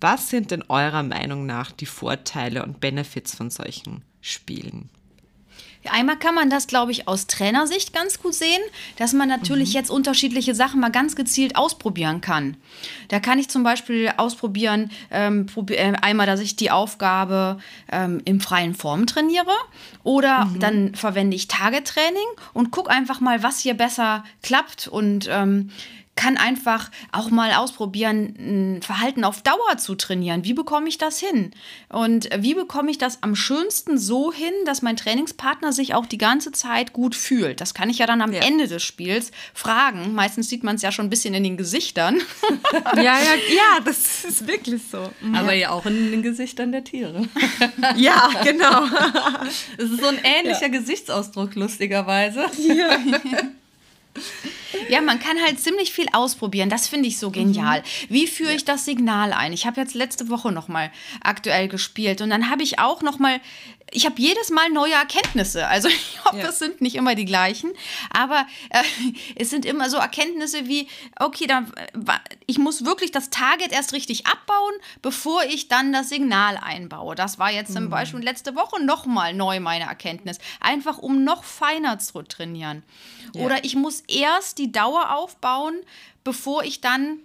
Was 0.00 0.30
sind 0.30 0.50
denn 0.50 0.64
eurer 0.68 1.02
Meinung 1.02 1.44
nach 1.44 1.70
die 1.70 1.86
Vorteile 1.86 2.62
und 2.62 2.80
Benefits 2.80 3.34
von 3.34 3.50
solchen 3.50 4.02
Spielen? 4.22 4.88
Einmal 5.90 6.18
kann 6.18 6.34
man 6.34 6.50
das, 6.50 6.66
glaube 6.66 6.92
ich, 6.92 7.08
aus 7.08 7.26
Trainersicht 7.26 7.92
ganz 7.92 8.22
gut 8.22 8.34
sehen, 8.34 8.60
dass 8.96 9.12
man 9.12 9.28
natürlich 9.28 9.70
mhm. 9.70 9.74
jetzt 9.74 9.90
unterschiedliche 9.90 10.54
Sachen 10.54 10.80
mal 10.80 10.90
ganz 10.90 11.16
gezielt 11.16 11.56
ausprobieren 11.56 12.20
kann. 12.20 12.56
Da 13.08 13.20
kann 13.20 13.38
ich 13.38 13.48
zum 13.48 13.62
Beispiel 13.62 14.12
ausprobieren, 14.16 14.90
ähm, 15.10 15.46
äh, 15.68 15.92
einmal, 16.00 16.26
dass 16.26 16.40
ich 16.40 16.56
die 16.56 16.70
Aufgabe 16.70 17.58
ähm, 17.92 18.22
im 18.24 18.40
freien 18.40 18.74
Form 18.74 19.06
trainiere 19.06 19.52
oder 20.02 20.46
mhm. 20.46 20.60
dann 20.60 20.94
verwende 20.94 21.36
ich 21.36 21.48
Tagetraining 21.48 22.26
und 22.52 22.70
gucke 22.70 22.90
einfach 22.90 23.20
mal, 23.20 23.42
was 23.42 23.58
hier 23.58 23.74
besser 23.74 24.24
klappt 24.42 24.88
und 24.88 25.28
ähm, 25.30 25.70
kann 26.16 26.36
einfach 26.36 26.90
auch 27.12 27.30
mal 27.30 27.52
ausprobieren, 27.52 28.34
ein 28.38 28.82
Verhalten 28.82 29.24
auf 29.24 29.42
Dauer 29.42 29.78
zu 29.78 29.94
trainieren. 29.94 30.44
Wie 30.44 30.54
bekomme 30.54 30.88
ich 30.88 30.98
das 30.98 31.18
hin? 31.18 31.50
Und 31.88 32.28
wie 32.38 32.54
bekomme 32.54 32.90
ich 32.90 32.98
das 32.98 33.22
am 33.22 33.34
schönsten 33.34 33.98
so 33.98 34.32
hin, 34.32 34.52
dass 34.64 34.82
mein 34.82 34.96
Trainingspartner 34.96 35.72
sich 35.72 35.94
auch 35.94 36.06
die 36.06 36.18
ganze 36.18 36.52
Zeit 36.52 36.92
gut 36.92 37.14
fühlt? 37.14 37.60
Das 37.60 37.74
kann 37.74 37.90
ich 37.90 37.98
ja 37.98 38.06
dann 38.06 38.22
am 38.22 38.32
ja. 38.32 38.42
Ende 38.42 38.68
des 38.68 38.82
Spiels 38.82 39.32
fragen. 39.54 40.14
Meistens 40.14 40.48
sieht 40.48 40.62
man 40.62 40.76
es 40.76 40.82
ja 40.82 40.92
schon 40.92 41.06
ein 41.06 41.10
bisschen 41.10 41.34
in 41.34 41.44
den 41.44 41.56
Gesichtern. 41.56 42.20
ja, 42.96 43.02
ja, 43.02 43.34
ja, 43.54 43.80
das 43.84 44.24
ist 44.24 44.46
wirklich 44.46 44.82
so. 44.90 45.10
Aber 45.32 45.52
ja, 45.52 45.68
ja 45.68 45.70
auch 45.70 45.86
in 45.86 46.10
den 46.10 46.22
Gesichtern 46.22 46.72
der 46.72 46.84
Tiere. 46.84 47.28
ja, 47.96 48.30
genau. 48.42 48.84
Es 49.76 49.90
ist 49.90 50.00
so 50.00 50.06
ein 50.06 50.18
ähnlicher 50.22 50.68
Gesichtsausdruck, 50.68 51.54
lustigerweise. 51.54 52.46
Ja. 52.58 52.98
Ja, 54.88 55.00
man 55.00 55.18
kann 55.18 55.40
halt 55.42 55.60
ziemlich 55.60 55.92
viel 55.92 56.06
ausprobieren. 56.12 56.70
Das 56.70 56.88
finde 56.88 57.08
ich 57.08 57.18
so 57.18 57.30
genial. 57.30 57.80
Mhm. 57.80 57.84
Wie 58.08 58.26
führe 58.26 58.54
ich 58.54 58.64
das 58.64 58.84
Signal 58.84 59.32
ein? 59.32 59.52
Ich 59.52 59.66
habe 59.66 59.80
jetzt 59.80 59.94
letzte 59.94 60.28
Woche 60.28 60.52
noch 60.52 60.68
mal 60.68 60.90
aktuell 61.22 61.68
gespielt 61.68 62.20
und 62.20 62.30
dann 62.30 62.50
habe 62.50 62.62
ich 62.62 62.78
auch 62.78 63.02
noch 63.02 63.18
mal 63.18 63.40
ich 63.90 64.06
habe 64.06 64.16
jedes 64.18 64.50
Mal 64.50 64.70
neue 64.70 64.94
Erkenntnisse. 64.94 65.66
Also 65.66 65.88
ich 65.88 66.24
hoffe, 66.24 66.38
ja. 66.38 66.48
es 66.48 66.58
sind 66.58 66.80
nicht 66.80 66.96
immer 66.96 67.14
die 67.14 67.24
gleichen, 67.24 67.72
aber 68.10 68.46
äh, 68.70 68.82
es 69.36 69.50
sind 69.50 69.64
immer 69.64 69.90
so 69.90 69.96
Erkenntnisse 69.96 70.68
wie, 70.68 70.88
okay, 71.18 71.46
dann, 71.46 71.72
ich 72.46 72.58
muss 72.58 72.84
wirklich 72.84 73.12
das 73.12 73.30
Target 73.30 73.72
erst 73.72 73.92
richtig 73.92 74.26
abbauen, 74.26 74.74
bevor 75.02 75.44
ich 75.44 75.68
dann 75.68 75.92
das 75.92 76.08
Signal 76.08 76.56
einbaue. 76.56 77.14
Das 77.14 77.38
war 77.38 77.50
jetzt 77.50 77.72
zum 77.72 77.84
mhm. 77.84 77.90
Beispiel 77.90 78.20
letzte 78.20 78.54
Woche 78.54 78.82
nochmal 78.82 79.34
neu 79.34 79.60
meine 79.60 79.84
Erkenntnis. 79.84 80.38
Einfach 80.60 80.98
um 80.98 81.24
noch 81.24 81.44
feiner 81.44 81.98
zu 81.98 82.22
trainieren. 82.22 82.82
Ja. 83.34 83.44
Oder 83.44 83.64
ich 83.64 83.76
muss 83.76 84.02
erst 84.08 84.58
die 84.58 84.72
Dauer 84.72 85.14
aufbauen, 85.14 85.80
bevor 86.22 86.64
ich 86.64 86.80
dann 86.80 87.20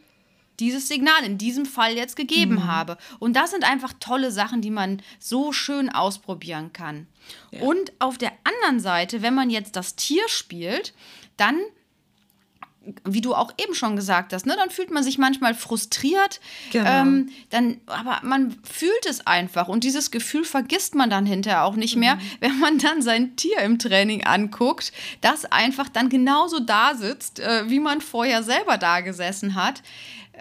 dieses 0.60 0.88
Signal 0.88 1.24
in 1.24 1.38
diesem 1.38 1.66
Fall 1.66 1.96
jetzt 1.96 2.16
gegeben 2.16 2.56
mhm. 2.56 2.68
habe. 2.68 2.98
Und 3.20 3.36
das 3.36 3.52
sind 3.52 3.64
einfach 3.64 3.94
tolle 4.00 4.32
Sachen, 4.32 4.62
die 4.62 4.72
man 4.72 5.02
so 5.20 5.52
schön 5.52 5.90
ausprobieren 5.90 6.74
kann. 6.74 7.08
Ja. 7.52 7.62
Und 7.62 7.92
auf 8.00 8.18
der 8.18 8.32
anderen 8.44 8.80
Seite, 8.80 9.22
wenn 9.22 9.36
man 9.36 9.50
jetzt 9.50 9.76
das 9.76 9.96
Tier 9.96 10.28
spielt, 10.28 10.94
dann 11.38 11.58
wie 13.04 13.22
du 13.22 13.36
auch 13.36 13.54
eben 13.58 13.76
schon 13.76 13.96
gesagt 13.96 14.34
hast, 14.34 14.46
ne, 14.46 14.56
dann 14.56 14.70
fühlt 14.70 14.90
man 14.90 15.04
sich 15.04 15.18
manchmal 15.18 15.54
frustriert. 15.54 16.40
Genau. 16.72 16.90
Ähm, 16.90 17.30
dann, 17.50 17.82
aber 17.88 18.20
man 18.24 18.56
fühlt 18.64 19.06
es 19.08 19.26
einfach 19.28 19.68
und 19.68 19.84
dieses 19.84 20.12
Gefühl 20.12 20.44
vergisst 20.44 20.96
man 20.96 21.10
dann 21.10 21.26
hinterher 21.26 21.66
auch 21.66 21.76
nicht 21.76 21.96
mehr, 21.96 22.16
mhm. 22.16 22.22
wenn 22.40 22.60
man 22.60 22.78
dann 22.78 23.02
sein 23.02 23.36
Tier 23.36 23.60
im 23.60 23.80
Training 23.80 24.24
anguckt, 24.24 24.92
das 25.22 25.46
einfach 25.46 25.90
dann 25.90 26.10
genauso 26.10 26.60
da 26.60 26.96
sitzt, 26.96 27.40
äh, 27.40 27.70
wie 27.70 27.80
man 27.80 28.02
vorher 28.02 28.44
selber 28.44 28.78
da 28.78 29.02
gesessen 29.02 29.56
hat 29.56 29.84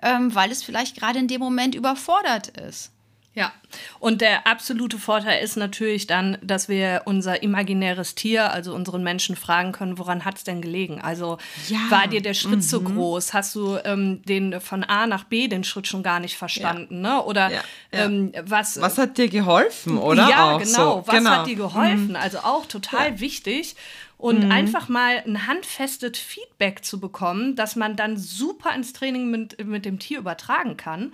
ähm, 0.02 0.34
weil 0.34 0.50
es 0.50 0.62
vielleicht 0.62 0.96
gerade 0.96 1.18
in 1.18 1.28
dem 1.28 1.40
Moment 1.40 1.74
überfordert 1.74 2.48
ist. 2.48 2.92
Ja, 3.38 3.52
und 4.00 4.20
der 4.20 4.48
absolute 4.48 4.98
Vorteil 4.98 5.44
ist 5.44 5.56
natürlich 5.56 6.08
dann, 6.08 6.38
dass 6.42 6.68
wir 6.68 7.02
unser 7.04 7.40
imaginäres 7.40 8.16
Tier, 8.16 8.50
also 8.52 8.74
unseren 8.74 9.04
Menschen, 9.04 9.36
fragen 9.36 9.70
können, 9.70 9.96
woran 9.96 10.24
hat 10.24 10.38
es 10.38 10.44
denn 10.44 10.60
gelegen? 10.60 11.00
Also 11.00 11.38
ja. 11.68 11.78
war 11.88 12.08
dir 12.08 12.20
der 12.20 12.34
Schritt 12.34 12.56
mhm. 12.56 12.62
zu 12.62 12.82
groß? 12.82 13.34
Hast 13.34 13.54
du 13.54 13.78
ähm, 13.84 14.22
den 14.24 14.60
von 14.60 14.82
A 14.82 15.06
nach 15.06 15.22
B 15.22 15.46
den 15.46 15.62
Schritt 15.62 15.86
schon 15.86 16.02
gar 16.02 16.18
nicht 16.18 16.36
verstanden? 16.36 17.04
Ja. 17.04 17.16
Ne? 17.16 17.22
Oder 17.22 17.52
ja. 17.52 17.60
Ähm, 17.92 18.32
was? 18.42 18.80
Was 18.80 18.98
hat 18.98 19.18
dir 19.18 19.28
geholfen, 19.28 19.98
oder? 19.98 20.28
Ja, 20.28 20.56
auch 20.56 20.58
genau. 20.58 20.96
So. 20.96 21.06
Was 21.06 21.14
genau. 21.14 21.30
hat 21.30 21.46
dir 21.46 21.54
geholfen? 21.54 22.08
Mhm. 22.08 22.16
Also 22.16 22.38
auch 22.38 22.66
total 22.66 23.20
wichtig 23.20 23.76
und 24.18 24.44
mhm. 24.44 24.50
einfach 24.50 24.88
mal 24.88 25.22
ein 25.24 25.46
handfestes 25.46 26.18
Feedback 26.18 26.84
zu 26.84 27.00
bekommen, 27.00 27.54
dass 27.54 27.76
man 27.76 27.96
dann 27.96 28.16
super 28.16 28.74
ins 28.74 28.92
Training 28.92 29.30
mit, 29.30 29.64
mit 29.64 29.84
dem 29.84 29.98
Tier 29.98 30.18
übertragen 30.18 30.76
kann. 30.76 31.12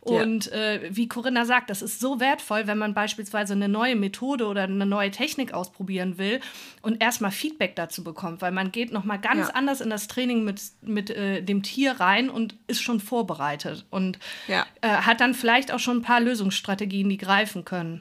Und 0.00 0.46
ja. 0.46 0.52
äh, 0.52 0.96
wie 0.96 1.08
Corinna 1.08 1.44
sagt, 1.44 1.68
das 1.68 1.82
ist 1.82 1.98
so 1.98 2.20
wertvoll, 2.20 2.68
wenn 2.68 2.78
man 2.78 2.94
beispielsweise 2.94 3.54
eine 3.54 3.68
neue 3.68 3.96
Methode 3.96 4.46
oder 4.46 4.62
eine 4.62 4.86
neue 4.86 5.10
Technik 5.10 5.52
ausprobieren 5.52 6.16
will 6.16 6.40
und 6.80 7.02
erstmal 7.02 7.32
Feedback 7.32 7.74
dazu 7.74 8.04
bekommt, 8.04 8.40
weil 8.40 8.52
man 8.52 8.70
geht 8.70 8.92
nochmal 8.92 9.18
ganz 9.18 9.48
ja. 9.48 9.54
anders 9.54 9.80
in 9.80 9.90
das 9.90 10.06
Training 10.06 10.44
mit, 10.44 10.62
mit 10.80 11.10
äh, 11.10 11.42
dem 11.42 11.64
Tier 11.64 11.98
rein 11.98 12.30
und 12.30 12.54
ist 12.68 12.82
schon 12.82 13.00
vorbereitet 13.00 13.84
und 13.90 14.20
ja. 14.46 14.64
äh, 14.80 14.88
hat 14.88 15.20
dann 15.20 15.34
vielleicht 15.34 15.72
auch 15.72 15.80
schon 15.80 15.98
ein 15.98 16.02
paar 16.02 16.20
Lösungsstrategien, 16.20 17.08
die 17.08 17.18
greifen 17.18 17.64
können. 17.64 18.00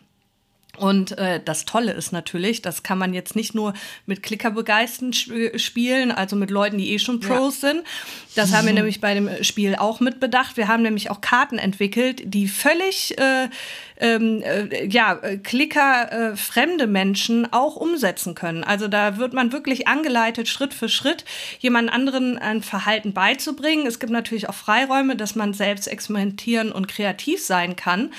Und 0.77 1.17
äh, 1.17 1.41
das 1.43 1.65
Tolle 1.65 1.93
ist 1.93 2.11
natürlich, 2.11 2.61
das 2.61 2.83
kann 2.83 2.97
man 2.97 3.13
jetzt 3.13 3.35
nicht 3.35 3.55
nur 3.55 3.73
mit 4.05 4.23
Klicker 4.23 4.51
begeistern 4.51 5.13
spielen, 5.13 6.11
also 6.11 6.35
mit 6.35 6.49
Leuten, 6.49 6.77
die 6.77 6.91
eh 6.91 6.99
schon 6.99 7.19
Pros 7.19 7.61
ja. 7.61 7.69
sind. 7.69 7.83
Das 8.35 8.53
haben 8.53 8.65
wir 8.67 8.73
nämlich 8.73 8.99
bei 8.99 9.13
dem 9.13 9.43
Spiel 9.43 9.75
auch 9.75 9.99
mitbedacht. 9.99 10.57
Wir 10.57 10.67
haben 10.67 10.83
nämlich 10.83 11.09
auch 11.09 11.21
Karten 11.21 11.57
entwickelt, 11.57 12.21
die 12.25 12.47
völlig 12.47 13.17
äh, 13.17 13.49
ähm, 13.97 14.41
äh, 14.43 14.85
ja, 14.87 15.15
Klicker 15.43 16.11
äh, 16.11 16.35
fremde 16.35 16.87
Menschen 16.87 17.51
auch 17.53 17.75
umsetzen 17.75 18.35
können. 18.35 18.63
Also 18.63 18.87
da 18.87 19.17
wird 19.17 19.33
man 19.33 19.51
wirklich 19.51 19.87
angeleitet, 19.87 20.47
Schritt 20.47 20.73
für 20.73 20.89
Schritt 20.89 21.23
jemand 21.59 21.91
anderen 21.91 22.37
ein 22.37 22.61
Verhalten 22.61 23.13
beizubringen. 23.13 23.87
Es 23.87 23.99
gibt 23.99 24.11
natürlich 24.11 24.49
auch 24.49 24.55
Freiräume, 24.55 25.15
dass 25.15 25.35
man 25.35 25.53
selbst 25.53 25.87
experimentieren 25.87 26.71
und 26.71 26.87
kreativ 26.87 27.43
sein 27.43 27.75
kann. 27.75 28.11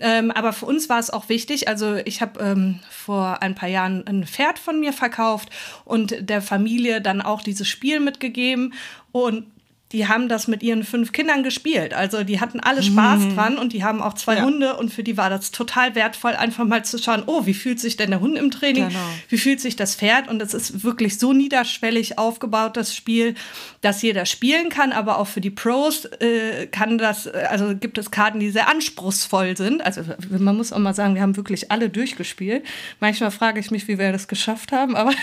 Ähm, 0.00 0.30
aber 0.30 0.52
für 0.52 0.66
uns 0.66 0.88
war 0.88 0.98
es 0.98 1.10
auch 1.10 1.28
wichtig. 1.28 1.68
Also 1.68 1.96
ich 1.96 2.22
habe 2.22 2.40
ähm, 2.40 2.80
vor 2.90 3.42
ein 3.42 3.54
paar 3.54 3.68
Jahren 3.68 4.06
ein 4.06 4.26
Pferd 4.26 4.58
von 4.58 4.80
mir 4.80 4.92
verkauft 4.92 5.50
und 5.84 6.16
der 6.20 6.40
Familie 6.40 7.00
dann 7.00 7.20
auch 7.20 7.42
dieses 7.42 7.68
Spiel 7.68 8.00
mitgegeben. 8.00 8.72
Und 9.12 9.51
die 9.92 10.08
haben 10.08 10.28
das 10.28 10.48
mit 10.48 10.62
ihren 10.62 10.84
fünf 10.84 11.12
Kindern 11.12 11.42
gespielt. 11.42 11.92
Also 11.92 12.24
die 12.24 12.40
hatten 12.40 12.60
alle 12.60 12.82
Spaß 12.82 13.20
mhm. 13.20 13.34
dran 13.34 13.58
und 13.58 13.72
die 13.72 13.84
haben 13.84 14.00
auch 14.00 14.14
zwei 14.14 14.36
ja. 14.36 14.44
Hunde 14.44 14.76
und 14.76 14.92
für 14.92 15.02
die 15.02 15.16
war 15.16 15.28
das 15.28 15.50
total 15.50 15.94
wertvoll, 15.94 16.32
einfach 16.32 16.64
mal 16.64 16.84
zu 16.84 16.98
schauen, 16.98 17.22
oh, 17.26 17.44
wie 17.46 17.54
fühlt 17.54 17.78
sich 17.78 17.96
denn 17.96 18.10
der 18.10 18.20
Hund 18.20 18.38
im 18.38 18.50
Training? 18.50 18.88
Genau. 18.88 19.00
Wie 19.28 19.38
fühlt 19.38 19.60
sich 19.60 19.76
das 19.76 19.96
Pferd? 19.96 20.28
Und 20.28 20.40
es 20.40 20.54
ist 20.54 20.82
wirklich 20.82 21.18
so 21.18 21.32
niederschwellig 21.32 22.18
aufgebaut, 22.18 22.76
das 22.76 22.94
Spiel, 22.94 23.34
dass 23.82 24.00
jeder 24.00 24.24
spielen 24.24 24.70
kann, 24.70 24.92
aber 24.92 25.18
auch 25.18 25.26
für 25.26 25.40
die 25.40 25.50
Pros 25.50 26.06
äh, 26.06 26.66
kann 26.68 26.96
das, 26.96 27.26
also 27.26 27.74
gibt 27.76 27.98
es 27.98 28.10
Karten, 28.10 28.40
die 28.40 28.50
sehr 28.50 28.68
anspruchsvoll 28.68 29.56
sind. 29.56 29.84
Also 29.84 30.02
man 30.30 30.56
muss 30.56 30.72
auch 30.72 30.78
mal 30.78 30.94
sagen, 30.94 31.14
wir 31.14 31.22
haben 31.22 31.36
wirklich 31.36 31.70
alle 31.70 31.90
durchgespielt. 31.90 32.64
Manchmal 33.00 33.30
frage 33.30 33.60
ich 33.60 33.70
mich, 33.70 33.88
wie 33.88 33.98
wir 33.98 34.12
das 34.12 34.26
geschafft 34.28 34.72
haben, 34.72 34.96
aber 34.96 35.12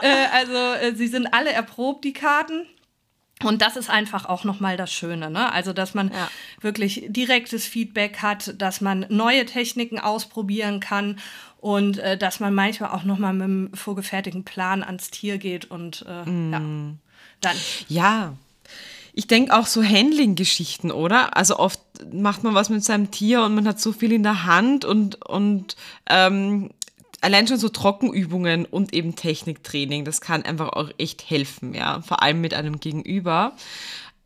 äh, 0.02 0.26
also 0.32 0.54
äh, 0.54 0.94
sie 0.94 1.08
sind 1.08 1.26
alle 1.32 1.50
erprobt, 1.50 1.89
die 1.98 2.12
Karten. 2.12 2.66
Und 3.42 3.62
das 3.62 3.76
ist 3.76 3.88
einfach 3.88 4.26
auch 4.26 4.44
nochmal 4.44 4.76
das 4.76 4.92
Schöne, 4.92 5.30
ne? 5.30 5.50
Also, 5.50 5.72
dass 5.72 5.94
man 5.94 6.12
ja. 6.12 6.30
wirklich 6.60 7.06
direktes 7.08 7.64
Feedback 7.64 8.18
hat, 8.18 8.60
dass 8.60 8.82
man 8.82 9.06
neue 9.08 9.46
Techniken 9.46 9.98
ausprobieren 9.98 10.80
kann 10.80 11.18
und 11.58 11.98
äh, 11.98 12.18
dass 12.18 12.40
man 12.40 12.54
manchmal 12.54 12.90
auch 12.90 13.04
nochmal 13.04 13.32
mit 13.32 13.44
einem 13.44 13.74
vorgefertigten 13.74 14.44
Plan 14.44 14.82
ans 14.82 15.10
Tier 15.10 15.38
geht 15.38 15.70
und 15.70 16.04
äh, 16.06 16.28
mm. 16.28 16.52
ja, 16.52 16.60
dann. 17.40 17.56
Ja. 17.88 18.34
Ich 19.12 19.26
denke 19.26 19.56
auch 19.56 19.66
so 19.66 19.82
Handling-Geschichten, 19.82 20.92
oder? 20.92 21.36
Also 21.36 21.58
oft 21.58 21.80
macht 22.12 22.44
man 22.44 22.54
was 22.54 22.68
mit 22.68 22.84
seinem 22.84 23.10
Tier 23.10 23.42
und 23.42 23.54
man 23.54 23.66
hat 23.66 23.80
so 23.80 23.92
viel 23.92 24.12
in 24.12 24.22
der 24.22 24.44
Hand 24.44 24.84
und, 24.84 25.24
und 25.26 25.76
ähm, 26.08 26.70
allein 27.20 27.46
schon 27.46 27.58
so 27.58 27.68
Trockenübungen 27.68 28.64
und 28.64 28.94
eben 28.94 29.14
Techniktraining, 29.16 30.04
das 30.04 30.20
kann 30.20 30.42
einfach 30.42 30.70
auch 30.70 30.90
echt 30.98 31.28
helfen, 31.28 31.74
ja, 31.74 32.00
vor 32.02 32.22
allem 32.22 32.40
mit 32.40 32.54
einem 32.54 32.80
Gegenüber. 32.80 33.52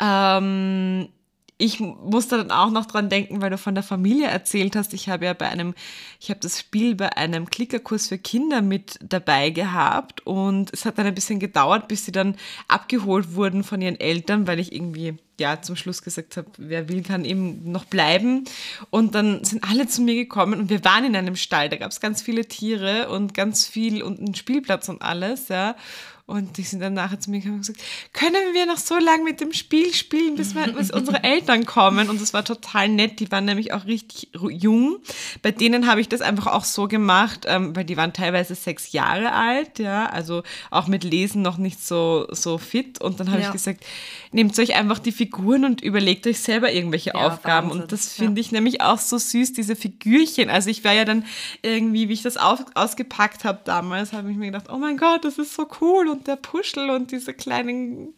Ähm, 0.01 1.09
ich 1.57 1.79
musste 1.79 2.37
dann 2.39 2.51
auch 2.51 2.71
noch 2.71 2.87
dran 2.87 3.09
denken, 3.09 3.41
weil 3.41 3.51
du 3.51 3.59
von 3.59 3.75
der 3.75 3.85
Familie 3.85 4.27
erzählt 4.27 4.75
hast. 4.75 4.93
Ich 4.93 5.09
habe 5.09 5.27
ja 5.27 5.35
bei 5.35 5.49
einem, 5.49 5.75
ich 6.21 6.31
habe 6.31 6.41
das 6.41 6.59
Spiel 6.59 6.97
bei 6.97 7.17
einem 7.17 7.49
Klickerkurs 7.49 8.09
für 8.09 8.19
Kinder 8.19 8.61
mit 8.61 8.99
dabei 9.01 9.51
gehabt 9.51 10.27
und 10.27 10.73
es 10.73 10.85
hat 10.85 10.99
dann 10.99 11.07
ein 11.07 11.15
bisschen 11.15 11.39
gedauert, 11.39 11.87
bis 11.87 12.07
sie 12.07 12.13
dann 12.13 12.37
abgeholt 12.67 13.35
wurden 13.37 13.63
von 13.63 13.81
ihren 13.81 14.01
Eltern, 14.01 14.49
weil 14.49 14.59
ich 14.59 14.73
irgendwie 14.73 15.17
ja 15.39 15.63
zum 15.63 15.77
Schluss 15.77 16.03
gesagt 16.03 16.37
habe, 16.37 16.49
wer 16.59 16.89
will, 16.89 17.03
kann 17.03 17.25
eben 17.25 17.71
noch 17.71 17.85
bleiben. 17.85 18.45
Und 18.91 19.15
dann 19.15 19.45
sind 19.45 19.63
alle 19.65 19.87
zu 19.87 20.03
mir 20.03 20.15
gekommen 20.15 20.59
und 20.59 20.71
wir 20.71 20.85
waren 20.85 21.05
in 21.05 21.15
einem 21.15 21.37
Stall. 21.37 21.69
Da 21.69 21.77
gab 21.77 21.93
es 21.93 22.01
ganz 22.01 22.21
viele 22.21 22.47
Tiere 22.47 23.09
und 23.11 23.33
ganz 23.33 23.67
viel 23.67 24.03
und 24.03 24.19
einen 24.19 24.35
Spielplatz 24.35 24.89
und 24.89 25.03
alles, 25.03 25.49
ja. 25.49 25.77
Und 26.27 26.57
die 26.57 26.63
sind 26.63 26.81
dann 26.81 26.95
nachher 26.95 27.21
zu 27.21 27.31
mir 27.31 27.41
gekommen 27.41 27.57
und 27.57 27.67
gesagt, 27.67 27.83
können 28.15 28.55
wir 28.55 28.65
noch 28.65 28.79
so 28.79 28.97
lange 28.97 29.25
mit 29.25 29.43
dem 29.43 29.53
Spiel 29.53 29.93
spielen, 29.93 30.37
bis, 30.37 30.55
wir, 30.55 30.73
bis 30.73 30.91
unsere 30.93 31.23
Eltern 31.23 31.67
kommen? 31.67 32.09
Und 32.09 32.19
das 32.19 32.33
war 32.33 32.43
total 32.43 32.89
nett. 32.89 33.21
Die 33.21 33.31
waren 33.31 33.45
nämlich 33.45 33.75
auch 33.75 33.85
richtig 33.85 34.31
jung. 34.33 34.97
Bei 35.43 35.51
denen 35.51 35.87
habe 35.87 36.01
ich 36.01 36.09
das 36.09 36.23
einfach 36.23 36.47
auch 36.47 36.65
so 36.65 36.89
gemacht, 36.89 37.45
ähm, 37.47 37.77
weil 37.77 37.85
die 37.85 37.99
waren 37.99 38.15
teilweise 38.15 38.55
sechs 38.55 38.93
Jahre 38.93 39.33
alt, 39.33 39.79
ja, 39.79 40.07
also 40.07 40.43
auch 40.71 40.87
mit 40.87 41.05
Lesen 41.05 41.43
noch 41.43 41.59
nicht 41.59 41.85
so, 41.87 42.27
so 42.31 42.57
fit. 42.57 43.03
Und 43.03 43.21
dann 43.21 43.31
habe 43.31 43.43
ja. 43.43 43.49
ich 43.49 43.53
gesagt, 43.53 43.85
nehmt 44.33 44.59
euch 44.59 44.77
einfach 44.77 45.01
die 45.01 45.13
Figuren 45.13 45.67
und 45.67 45.83
überlegt 45.83 46.27
euch 46.27 46.41
selber 46.41 46.73
irgendwelche 46.73 47.11
ja, 47.11 47.17
Aufgaben. 47.17 47.69
Wahnsinn. 47.69 47.83
Und 47.83 47.93
das 47.93 48.15
finde 48.15 48.41
ja. 48.41 48.47
ich 48.47 48.51
nämlich 48.51 48.81
auch 48.81 48.99
so 48.99 49.19
süß, 49.19 49.53
diese 49.53 49.77
Figürchen. 49.77 50.49
Also 50.49 50.71
ich 50.71 50.85
war 50.85 50.95
ja 50.95 51.05
dann 51.05 51.27
irgendwie, 51.61 52.09
wie 52.09 52.15
ich 52.15 52.23
das 52.23 52.39
auf, 52.39 52.65
ausgepackt 52.75 53.45
habe 53.45 53.61
damals, 53.67 54.15
habe 54.15 54.31
ich 54.31 54.39
mir 54.39 54.47
gedacht, 54.47 54.71
oh 54.73 54.79
mein 54.79 54.97
Gott, 54.97 55.27
das 55.27 55.37
ist 55.37 55.55
so 55.55 55.69
cool 55.83 56.14
und 56.15 56.27
der 56.27 56.37
Puschel 56.37 56.91
und 56.91 57.11
diese 57.11 57.35
kleinen, 57.35 58.15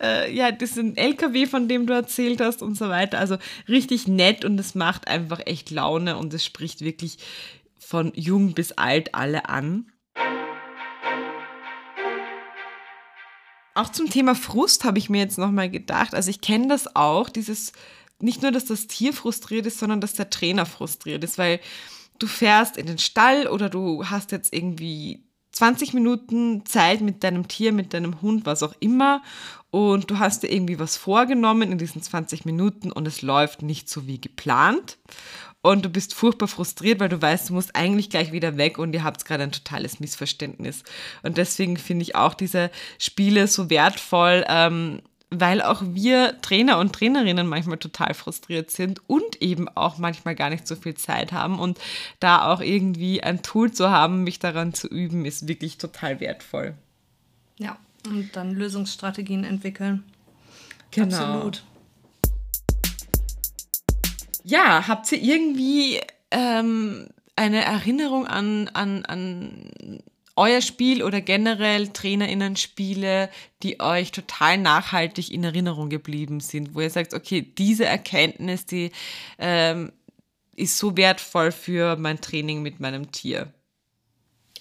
äh, 0.00 0.32
ja, 0.32 0.52
diesen 0.52 0.96
LKW, 0.96 1.46
von 1.46 1.68
dem 1.68 1.86
du 1.86 1.92
erzählt 1.92 2.40
hast 2.40 2.62
und 2.62 2.76
so 2.76 2.88
weiter. 2.88 3.18
Also 3.18 3.36
richtig 3.68 4.06
nett 4.06 4.44
und 4.44 4.58
es 4.58 4.74
macht 4.74 5.08
einfach 5.08 5.40
echt 5.46 5.70
Laune 5.70 6.16
und 6.16 6.32
es 6.32 6.44
spricht 6.44 6.80
wirklich 6.80 7.18
von 7.78 8.12
jung 8.14 8.54
bis 8.54 8.72
alt 8.72 9.14
alle 9.14 9.48
an. 9.48 9.90
Auch 13.74 13.90
zum 13.90 14.10
Thema 14.10 14.34
Frust 14.34 14.84
habe 14.84 14.98
ich 14.98 15.10
mir 15.10 15.18
jetzt 15.18 15.38
nochmal 15.38 15.70
gedacht. 15.70 16.14
Also 16.14 16.30
ich 16.30 16.40
kenne 16.40 16.68
das 16.68 16.94
auch, 16.94 17.28
dieses, 17.28 17.72
nicht 18.20 18.42
nur, 18.42 18.52
dass 18.52 18.66
das 18.66 18.86
Tier 18.86 19.12
frustriert 19.12 19.66
ist, 19.66 19.78
sondern 19.78 20.00
dass 20.00 20.14
der 20.14 20.30
Trainer 20.30 20.66
frustriert 20.66 21.24
ist, 21.24 21.38
weil 21.38 21.60
du 22.18 22.26
fährst 22.26 22.76
in 22.76 22.86
den 22.86 22.98
Stall 22.98 23.48
oder 23.48 23.68
du 23.68 24.06
hast 24.06 24.32
jetzt 24.32 24.52
irgendwie 24.52 25.24
20 25.52 25.94
Minuten 25.94 26.64
Zeit 26.66 27.00
mit 27.00 27.24
deinem 27.24 27.48
Tier, 27.48 27.72
mit 27.72 27.92
deinem 27.94 28.22
Hund, 28.22 28.46
was 28.46 28.62
auch 28.62 28.74
immer. 28.80 29.22
Und 29.70 30.10
du 30.10 30.18
hast 30.18 30.42
dir 30.42 30.50
irgendwie 30.50 30.78
was 30.78 30.96
vorgenommen 30.96 31.70
in 31.70 31.78
diesen 31.78 32.02
20 32.02 32.44
Minuten 32.44 32.90
und 32.90 33.06
es 33.06 33.22
läuft 33.22 33.62
nicht 33.62 33.88
so 33.88 34.06
wie 34.06 34.20
geplant. 34.20 34.98
Und 35.62 35.84
du 35.84 35.90
bist 35.90 36.14
furchtbar 36.14 36.48
frustriert, 36.48 37.00
weil 37.00 37.10
du 37.10 37.20
weißt, 37.20 37.50
du 37.50 37.54
musst 37.54 37.76
eigentlich 37.76 38.08
gleich 38.08 38.32
wieder 38.32 38.56
weg 38.56 38.78
und 38.78 38.94
ihr 38.94 39.04
habt 39.04 39.24
gerade 39.26 39.42
ein 39.42 39.52
totales 39.52 40.00
Missverständnis. 40.00 40.84
Und 41.22 41.36
deswegen 41.36 41.76
finde 41.76 42.02
ich 42.04 42.14
auch 42.14 42.32
diese 42.32 42.70
Spiele 42.98 43.46
so 43.46 43.68
wertvoll, 43.68 44.44
ähm, 44.48 45.02
weil 45.30 45.62
auch 45.62 45.82
wir 45.86 46.40
Trainer 46.42 46.78
und 46.78 46.92
Trainerinnen 46.92 47.46
manchmal 47.46 47.78
total 47.78 48.14
frustriert 48.14 48.70
sind 48.70 49.00
und 49.08 49.40
eben 49.40 49.68
auch 49.68 49.98
manchmal 49.98 50.34
gar 50.34 50.50
nicht 50.50 50.66
so 50.66 50.74
viel 50.74 50.94
Zeit 50.94 51.32
haben. 51.32 51.60
Und 51.60 51.78
da 52.18 52.52
auch 52.52 52.60
irgendwie 52.60 53.22
ein 53.22 53.42
Tool 53.42 53.72
zu 53.72 53.90
haben, 53.90 54.24
mich 54.24 54.40
daran 54.40 54.74
zu 54.74 54.88
üben, 54.88 55.24
ist 55.24 55.46
wirklich 55.46 55.78
total 55.78 56.18
wertvoll. 56.18 56.74
Ja, 57.58 57.78
und 58.06 58.34
dann 58.34 58.54
Lösungsstrategien 58.54 59.44
entwickeln. 59.44 60.02
Genau. 60.90 61.16
Absolut. 61.16 61.62
Ja, 64.42 64.88
habt 64.88 65.12
ihr 65.12 65.22
irgendwie 65.22 66.00
ähm, 66.32 67.08
eine 67.36 67.64
Erinnerung 67.64 68.26
an, 68.26 68.68
an, 68.68 69.04
an 69.04 70.00
euer 70.40 70.62
Spiel 70.62 71.02
oder 71.02 71.20
generell 71.20 71.88
TrainerInnen-Spiele, 71.88 73.28
die 73.62 73.78
euch 73.78 74.10
total 74.10 74.56
nachhaltig 74.56 75.30
in 75.30 75.44
Erinnerung 75.44 75.90
geblieben 75.90 76.40
sind, 76.40 76.74
wo 76.74 76.80
ihr 76.80 76.88
sagt, 76.88 77.12
okay, 77.12 77.42
diese 77.42 77.84
Erkenntnis, 77.84 78.64
die 78.64 78.90
ähm, 79.38 79.92
ist 80.56 80.78
so 80.78 80.96
wertvoll 80.96 81.52
für 81.52 81.96
mein 81.96 82.22
Training 82.22 82.62
mit 82.62 82.80
meinem 82.80 83.12
Tier? 83.12 83.52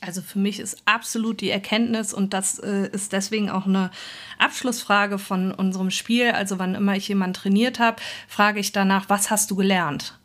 Also 0.02 0.22
für 0.22 0.40
mich 0.40 0.60
ist 0.60 0.82
absolut 0.84 1.40
die 1.40 1.50
Erkenntnis 1.50 2.14
und 2.14 2.34
das 2.34 2.60
äh, 2.60 2.90
ist 2.92 3.14
deswegen 3.14 3.50
auch 3.50 3.66
eine 3.66 3.90
Abschlussfrage 4.38 5.18
von 5.18 5.54
unserem 5.54 5.92
Spiel. 5.92 6.32
Also 6.32 6.60
wann 6.60 6.76
immer 6.76 6.98
ich 6.98 7.08
jemanden 7.08 7.36
trainiert 7.36 7.80
habe, 7.80 8.02
frage 8.28 8.60
ich 8.60 8.74
danach, 8.74 9.08
was 9.08 9.30
hast 9.30 9.50
du 9.50 9.56
gelernt? 9.56 10.20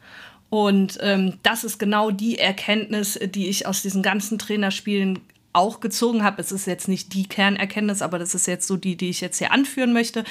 Und 0.51 0.99
ähm, 1.01 1.39
das 1.45 1.63
ist 1.63 1.79
genau 1.79 2.11
die 2.11 2.39
Erkenntnis, 2.39 3.19
die 3.25 3.49
ich 3.49 3.67
aus 3.67 3.83
diesen 3.83 4.03
ganzen 4.03 4.39
Trainerspielen 4.39 5.21
auch 5.55 5.81
gezogen 5.81 6.23
habe. 6.23 6.43
Es 6.43 6.53
ist 6.53 6.67
jetzt 6.67 6.89
nicht 6.89 7.15
die 7.15 7.27
Kernerkenntnis, 7.27 8.03
aber 8.03 8.19
das 8.19 8.35
ist 8.35 8.47
jetzt 8.47 8.67
so 8.67 8.77
die, 8.77 8.97
die 8.97 9.11
ich 9.11 9.21
jetzt 9.21 9.39
hier 9.39 9.53
anführen 9.53 9.93
möchte, 9.93 10.25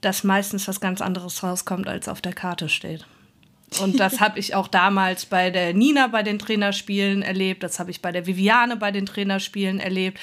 dass 0.00 0.24
meistens 0.24 0.66
was 0.68 0.80
ganz 0.80 1.00
anderes 1.00 1.42
rauskommt, 1.42 1.88
als 1.88 2.08
auf 2.08 2.20
der 2.20 2.32
Karte 2.32 2.68
steht. 2.68 3.06
Und 3.80 3.98
das 3.98 4.20
habe 4.20 4.38
ich 4.38 4.54
auch 4.54 4.68
damals 4.68 5.26
bei 5.26 5.50
der 5.50 5.74
Nina 5.74 6.06
bei 6.06 6.22
den 6.22 6.38
Trainerspielen 6.38 7.22
erlebt. 7.22 7.62
Das 7.62 7.78
habe 7.78 7.90
ich 7.90 8.00
bei 8.00 8.12
der 8.12 8.26
Viviane 8.26 8.76
bei 8.76 8.92
den 8.92 9.06
Trainerspielen 9.06 9.80
erlebt. 9.80 10.18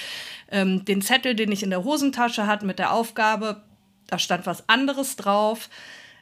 Ähm, 0.49 0.86
den 0.86 1.01
Zettel, 1.01 1.36
den 1.36 1.51
ich 1.51 1.63
in 1.63 1.69
der 1.69 1.84
Hosentasche 1.84 2.47
hatte 2.47 2.65
mit 2.65 2.80
der 2.80 2.93
Aufgabe, 2.93 3.63
da 4.08 4.19
stand 4.19 4.45
was 4.45 4.67
anderes 4.69 5.15
drauf 5.15 5.69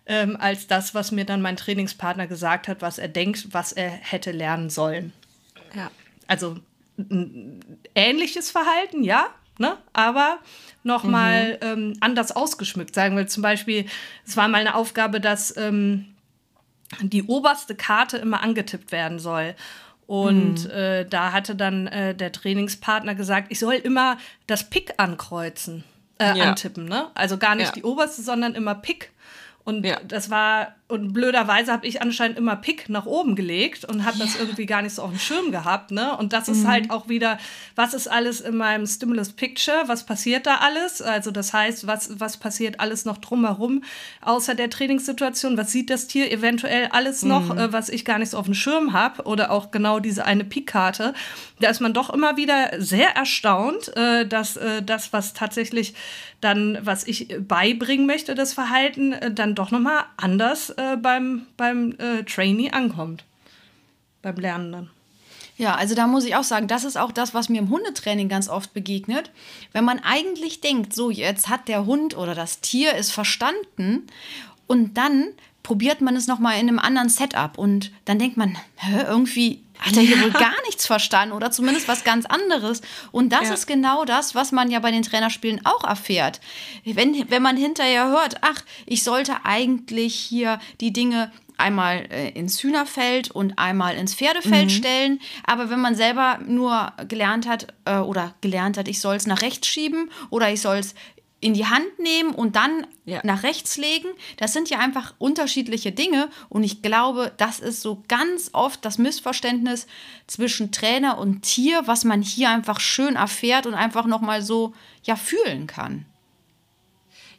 ähm, 0.06 0.38
als 0.40 0.68
das, 0.68 0.96
was 0.96 1.12
mir 1.12 1.26
dann 1.26 1.42
mein 1.42 1.58
Trainingspartner 1.58 2.28
gesagt 2.28 2.68
hat, 2.68 2.82
was 2.82 2.98
er 2.98 3.08
denkt, 3.08 3.48
was 3.52 3.72
er 3.72 3.90
hätte 3.90 4.32
lernen 4.32 4.70
sollen. 4.70 5.14
Ja. 5.76 5.92
Also 6.28 6.58
ähnliches 7.96 8.52
Verhalten, 8.52 9.04
ja, 9.04 9.28
ne? 9.58 9.78
aber 9.94 10.40
nochmal 10.84 11.60
mhm. 11.62 11.68
ähm, 11.68 11.94
anders 12.00 12.32
ausgeschmückt. 12.32 12.96
Sagen 12.96 13.18
wir 13.18 13.28
zum 13.28 13.44
Beispiel, 13.44 13.86
es 14.26 14.38
war 14.38 14.48
mal 14.48 14.62
eine 14.62 14.76
Aufgabe, 14.76 15.20
dass 15.20 15.56
ähm, 15.58 16.16
die 17.02 17.24
oberste 17.24 17.76
Karte 17.76 18.18
immer 18.18 18.42
angetippt 18.42 18.92
werden 18.92 19.20
soll. 19.20 19.56
Und 20.08 20.66
mhm. 20.66 20.72
äh, 20.72 21.06
da 21.06 21.32
hatte 21.32 21.56
dann 21.56 21.86
äh, 21.88 22.16
der 22.16 22.32
Trainingspartner 22.32 23.14
gesagt, 23.14 23.52
ich 23.52 23.60
soll 23.60 23.76
immer 23.76 24.18
das 24.48 24.70
Pick 24.70 24.94
ankreuzen, 24.98 25.84
äh, 26.18 26.36
ja. 26.36 26.46
antippen. 26.46 26.86
Ne? 26.86 27.10
Also 27.14 27.38
gar 27.38 27.54
nicht 27.54 27.68
ja. 27.68 27.74
die 27.74 27.84
oberste, 27.84 28.24
sondern 28.24 28.56
immer 28.56 28.74
Pick. 28.74 29.12
Und 29.64 29.86
ja. 29.86 30.00
das 30.04 30.32
war 30.32 30.74
und 30.90 31.14
blöderweise 31.14 31.72
habe 31.72 31.86
ich 31.86 32.02
anscheinend 32.02 32.40
immer 32.40 32.56
Pick 32.56 32.90
nach 32.90 33.06
oben 33.06 33.36
gelegt 33.36 33.86
und 33.86 34.06
habe 34.06 34.18
ja. 34.18 34.26
das 34.26 34.40
irgendwie 34.40 34.66
gar 34.66 34.82
nicht 34.82 34.96
so 34.96 35.04
auf 35.04 35.12
dem 35.12 35.20
Schirm 35.20 35.52
gehabt. 35.52 35.92
Ne? 35.92 36.18
Und 36.18 36.34
das 36.34 36.48
ist 36.48 36.64
mhm. 36.64 36.68
halt 36.68 36.90
auch 36.90 37.08
wieder, 37.08 37.38
was 37.76 37.94
ist 37.94 38.08
alles 38.08 38.42
in 38.42 38.58
meinem 38.58 38.88
Stimulus 38.88 39.32
Picture? 39.32 39.84
Was 39.86 40.04
passiert 40.04 40.48
da 40.48 40.56
alles? 40.56 41.04
Also 41.04 41.30
das 41.30 41.54
heißt, 41.54 41.86
was, 41.86 42.20
was 42.20 42.38
passiert 42.38 42.80
alles 42.80 43.06
noch 43.06 43.20
drumherum 43.20 43.84
außer 44.22 44.56
der 44.56 44.72
Trainingssituation? 44.72 45.58
Was 45.58 45.72
sieht 45.72 45.92
das 45.92 46.08
Tier 46.08 46.32
eventuell 46.32 46.88
alles 46.88 47.22
noch, 47.22 47.54
mhm. 47.54 47.60
äh, 47.60 47.72
was 47.72 47.90
ich 47.90 48.04
gar 48.04 48.18
nicht 48.18 48.32
so 48.32 48.40
auf 48.40 48.46
dem 48.46 48.56
Schirm 48.56 48.92
habe? 48.92 49.26
Oder 49.26 49.52
auch 49.52 49.70
genau 49.70 50.00
diese 50.00 50.26
eine 50.26 50.44
Pick-Karte. 50.44 51.14
Da 51.60 51.70
ist 51.70 51.82
man 51.82 51.94
doch 51.94 52.10
immer 52.10 52.36
wieder 52.36 52.72
sehr 52.80 53.16
erstaunt, 53.16 53.96
äh, 53.96 54.26
dass 54.26 54.58
äh, 54.58 54.82
das, 54.82 55.14
was 55.14 55.34
tatsächlich 55.34 55.94
dann, 56.42 56.78
was 56.82 57.06
ich 57.06 57.36
beibringen 57.40 58.08
möchte, 58.08 58.34
das 58.34 58.54
Verhalten, 58.54 59.14
äh, 59.14 59.32
dann 59.32 59.56
doch 59.56 59.72
nochmal 59.72 60.06
anders 60.18 60.74
äh, 60.80 60.96
beim, 60.96 61.46
beim 61.58 61.94
äh, 62.00 62.24
Trainee 62.24 62.72
ankommt. 62.72 63.26
Beim 64.22 64.36
Lernen 64.36 64.72
dann. 64.72 64.90
Ja, 65.58 65.76
also 65.76 65.94
da 65.94 66.08
muss 66.08 66.24
ich 66.24 66.38
auch 66.38 66.46
sagen, 66.46 66.70
das 66.70 66.86
ist 66.86 66.98
auch 66.98 67.12
das, 67.12 67.34
was 67.34 67.50
mir 67.50 67.60
im 67.60 67.70
Hundetraining 67.70 68.30
ganz 68.30 68.48
oft 68.48 68.74
begegnet. 68.74 69.30
Wenn 69.74 69.84
man 69.84 70.00
eigentlich 70.00 70.62
denkt, 70.62 70.96
so 70.96 71.10
jetzt 71.10 71.50
hat 71.50 71.68
der 71.68 71.86
Hund 71.86 72.16
oder 72.16 72.34
das 72.34 72.62
Tier 72.62 72.96
es 72.96 73.12
verstanden 73.12 74.08
und 74.68 74.98
dann 74.98 75.34
probiert 75.64 76.00
man 76.00 76.16
es 76.16 76.28
nochmal 76.28 76.60
in 76.60 76.70
einem 76.70 76.80
anderen 76.80 77.10
Setup 77.10 77.58
und 77.58 77.92
dann 78.06 78.20
denkt 78.20 78.38
man, 78.38 78.58
hä, 78.78 79.04
irgendwie 79.06 79.62
hat 79.80 79.96
er 79.96 80.04
hier 80.04 80.22
wohl 80.22 80.32
gar 80.32 80.56
nichts 80.66 80.86
verstanden 80.86 81.34
oder 81.34 81.52
zumindest 81.52 81.88
was 81.88 82.04
ganz 82.04 82.26
anderes. 82.26 82.82
Und 83.12 83.30
das 83.30 83.48
ja. 83.48 83.54
ist 83.54 83.66
genau 83.68 84.06
das, 84.06 84.36
was 84.36 84.52
man 84.52 84.70
ja 84.70 84.80
bei 84.80 84.92
den 84.92 85.04
Trainerspielen 85.04 85.66
auch 85.66 85.84
erfährt. 85.84 86.42
Wenn, 86.84 87.30
wenn 87.30 87.42
man 87.42 87.58
hinterher 87.58 88.08
hört, 88.10 88.38
ach, 88.42 88.62
ich 88.86 89.04
sollte 89.04 89.46
eigentlich 89.46 90.16
hier 90.16 90.60
die 90.82 90.94
Dinge 90.94 91.32
einmal 91.60 92.08
äh, 92.10 92.30
ins 92.30 92.62
Hühnerfeld 92.64 93.32
und 93.32 93.60
einmal 93.60 93.96
ins 93.96 94.16
Pferdefeld 94.16 94.66
mhm. 94.66 94.70
stellen. 94.70 95.20
Aber 95.44 95.70
wenn 95.70 95.82
man 95.82 95.96
selber 95.96 96.40
nur 96.46 96.94
gelernt 97.08 97.48
hat 97.48 97.68
äh, 97.86 97.98
oder 97.98 98.34
gelernt 98.42 98.78
hat, 98.78 98.88
ich 98.88 99.02
soll 99.02 99.16
es 99.16 99.28
nach 99.28 99.42
rechts 99.42 99.68
schieben 99.68 100.10
oder 100.30 100.52
ich 100.52 100.62
soll 100.62 100.78
es 100.78 100.96
in 101.42 101.54
die 101.54 101.66
Hand 101.66 102.00
nehmen 102.00 102.34
und 102.34 102.56
dann 102.56 102.86
ja. 103.06 103.22
nach 103.24 103.44
rechts 103.44 103.78
legen. 103.78 104.10
Das 104.38 104.54
sind 104.54 104.70
ja 104.70 104.80
einfach 104.80 105.14
unterschiedliche 105.20 105.92
Dinge 105.92 106.30
und 106.50 106.64
ich 106.64 106.82
glaube, 106.82 107.32
das 107.38 107.60
ist 107.60 107.82
so 107.82 108.04
ganz 108.08 108.50
oft 108.54 108.84
das 108.84 108.98
Missverständnis 108.98 109.88
zwischen 110.28 110.72
Trainer 110.72 111.18
und 111.18 111.42
Tier, 111.42 111.84
was 111.86 112.04
man 112.04 112.22
hier 112.22 112.50
einfach 112.50 112.80
schön 112.80 113.16
erfährt 113.16 113.66
und 113.66 113.74
einfach 113.74 114.06
noch 114.06 114.22
mal 114.22 114.42
so 114.42 114.74
ja 115.04 115.16
fühlen 115.16 115.68
kann. 115.68 116.06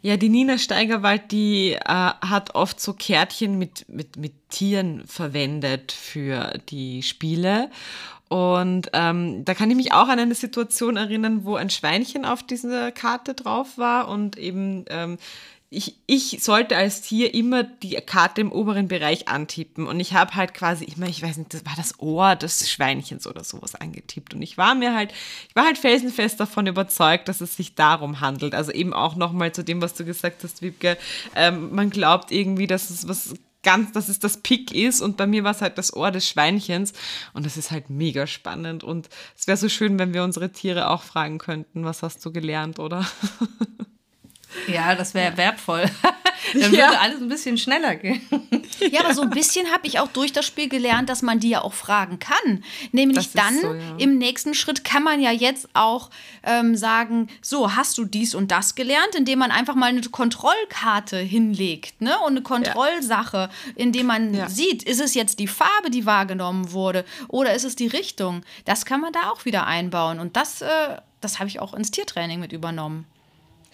Ja, 0.02 0.16
die 0.16 0.30
Nina 0.30 0.56
Steigerwald, 0.56 1.30
die 1.30 1.72
äh, 1.72 1.78
hat 1.84 2.54
oft 2.54 2.80
so 2.80 2.94
Kärtchen 2.94 3.58
mit, 3.58 3.86
mit, 3.86 4.16
mit 4.16 4.32
Tieren 4.48 5.06
verwendet 5.06 5.92
für 5.92 6.58
die 6.70 7.02
Spiele. 7.02 7.70
Und 8.30 8.90
ähm, 8.92 9.44
da 9.44 9.54
kann 9.54 9.70
ich 9.70 9.76
mich 9.76 9.92
auch 9.92 10.08
an 10.08 10.20
eine 10.20 10.36
Situation 10.36 10.96
erinnern, 10.96 11.44
wo 11.44 11.56
ein 11.56 11.68
Schweinchen 11.68 12.24
auf 12.24 12.44
dieser 12.44 12.92
Karte 12.92 13.34
drauf 13.34 13.76
war 13.76 14.08
und 14.08 14.38
eben 14.38 14.84
ähm, 14.88 15.18
ich, 15.72 15.94
ich 16.06 16.38
sollte 16.42 16.76
als 16.76 17.00
Tier 17.00 17.32
immer 17.32 17.62
die 17.62 17.94
Karte 17.94 18.40
im 18.40 18.50
oberen 18.50 18.88
Bereich 18.88 19.28
antippen. 19.28 19.86
Und 19.86 20.00
ich 20.00 20.14
habe 20.14 20.34
halt 20.34 20.52
quasi, 20.52 20.84
meine, 20.96 21.12
ich 21.12 21.22
weiß 21.22 21.36
nicht, 21.36 21.54
das 21.54 21.64
war 21.64 21.74
das 21.76 22.00
Ohr 22.00 22.34
des 22.34 22.68
Schweinchens 22.68 23.24
oder 23.24 23.44
sowas 23.44 23.76
angetippt. 23.76 24.34
Und 24.34 24.42
ich 24.42 24.58
war 24.58 24.74
mir 24.74 24.94
halt, 24.94 25.12
ich 25.48 25.54
war 25.54 25.66
halt 25.66 25.78
felsenfest 25.78 26.40
davon 26.40 26.66
überzeugt, 26.66 27.28
dass 27.28 27.40
es 27.40 27.56
sich 27.56 27.76
darum 27.76 28.20
handelt. 28.20 28.52
Also 28.52 28.72
eben 28.72 28.92
auch 28.92 29.14
nochmal 29.14 29.52
zu 29.52 29.62
dem, 29.62 29.80
was 29.80 29.94
du 29.94 30.04
gesagt 30.04 30.42
hast, 30.42 30.60
Wiebke. 30.60 30.98
Ähm, 31.36 31.72
man 31.72 31.90
glaubt 31.90 32.32
irgendwie, 32.32 32.66
dass 32.66 32.90
es 32.90 33.06
was 33.06 33.34
ganz, 33.62 33.92
dass 33.92 34.08
es 34.08 34.18
das 34.18 34.38
Pick 34.38 34.72
ist. 34.72 35.00
Und 35.00 35.16
bei 35.16 35.26
mir 35.26 35.44
war 35.44 35.52
es 35.52 35.62
halt 35.62 35.78
das 35.78 35.94
Ohr 35.94 36.10
des 36.10 36.28
Schweinchens. 36.28 36.92
Und 37.32 37.46
das 37.46 37.56
ist 37.56 37.70
halt 37.70 37.90
mega 37.90 38.26
spannend. 38.26 38.84
Und 38.84 39.08
es 39.36 39.46
wäre 39.46 39.56
so 39.56 39.68
schön, 39.68 39.98
wenn 39.98 40.14
wir 40.14 40.24
unsere 40.24 40.52
Tiere 40.52 40.90
auch 40.90 41.02
fragen 41.02 41.38
könnten, 41.38 41.84
was 41.84 42.02
hast 42.02 42.24
du 42.24 42.32
gelernt, 42.32 42.78
oder? 42.78 43.06
Ja, 44.72 44.94
das 44.94 45.14
wäre 45.14 45.36
wertvoll. 45.36 45.84
Dann 46.54 46.72
ja. 46.72 46.88
würde 46.88 47.00
alles 47.00 47.20
ein 47.20 47.28
bisschen 47.28 47.58
schneller 47.58 47.96
gehen. 47.96 48.20
Ja, 48.90 49.00
aber 49.00 49.14
so 49.14 49.22
ein 49.22 49.30
bisschen 49.30 49.70
habe 49.70 49.86
ich 49.86 49.98
auch 49.98 50.08
durch 50.08 50.32
das 50.32 50.46
Spiel 50.46 50.68
gelernt, 50.68 51.08
dass 51.08 51.22
man 51.22 51.38
die 51.38 51.50
ja 51.50 51.62
auch 51.62 51.74
fragen 51.74 52.18
kann. 52.18 52.64
Nämlich 52.92 53.32
dann 53.32 53.60
so, 53.60 53.74
ja. 53.74 53.96
im 53.98 54.18
nächsten 54.18 54.54
Schritt 54.54 54.84
kann 54.84 55.02
man 55.02 55.20
ja 55.20 55.30
jetzt 55.30 55.68
auch 55.74 56.10
ähm, 56.42 56.76
sagen, 56.76 57.28
so, 57.42 57.76
hast 57.76 57.98
du 57.98 58.04
dies 58.04 58.34
und 58.34 58.50
das 58.50 58.74
gelernt, 58.74 59.14
indem 59.14 59.40
man 59.40 59.50
einfach 59.50 59.74
mal 59.74 59.86
eine 59.86 60.00
Kontrollkarte 60.00 61.18
hinlegt 61.18 62.00
ne? 62.00 62.18
und 62.20 62.32
eine 62.32 62.42
Kontrollsache, 62.42 63.50
indem 63.76 64.06
man 64.06 64.34
ja. 64.34 64.48
sieht, 64.48 64.82
ist 64.82 65.00
es 65.00 65.14
jetzt 65.14 65.38
die 65.38 65.48
Farbe, 65.48 65.90
die 65.90 66.06
wahrgenommen 66.06 66.72
wurde 66.72 67.04
oder 67.28 67.54
ist 67.54 67.64
es 67.64 67.76
die 67.76 67.88
Richtung. 67.88 68.42
Das 68.64 68.84
kann 68.84 69.00
man 69.00 69.12
da 69.12 69.30
auch 69.30 69.44
wieder 69.44 69.66
einbauen 69.66 70.18
und 70.18 70.36
das, 70.36 70.62
äh, 70.62 70.96
das 71.20 71.38
habe 71.38 71.48
ich 71.48 71.60
auch 71.60 71.74
ins 71.74 71.90
Tiertraining 71.90 72.40
mit 72.40 72.52
übernommen. 72.52 73.06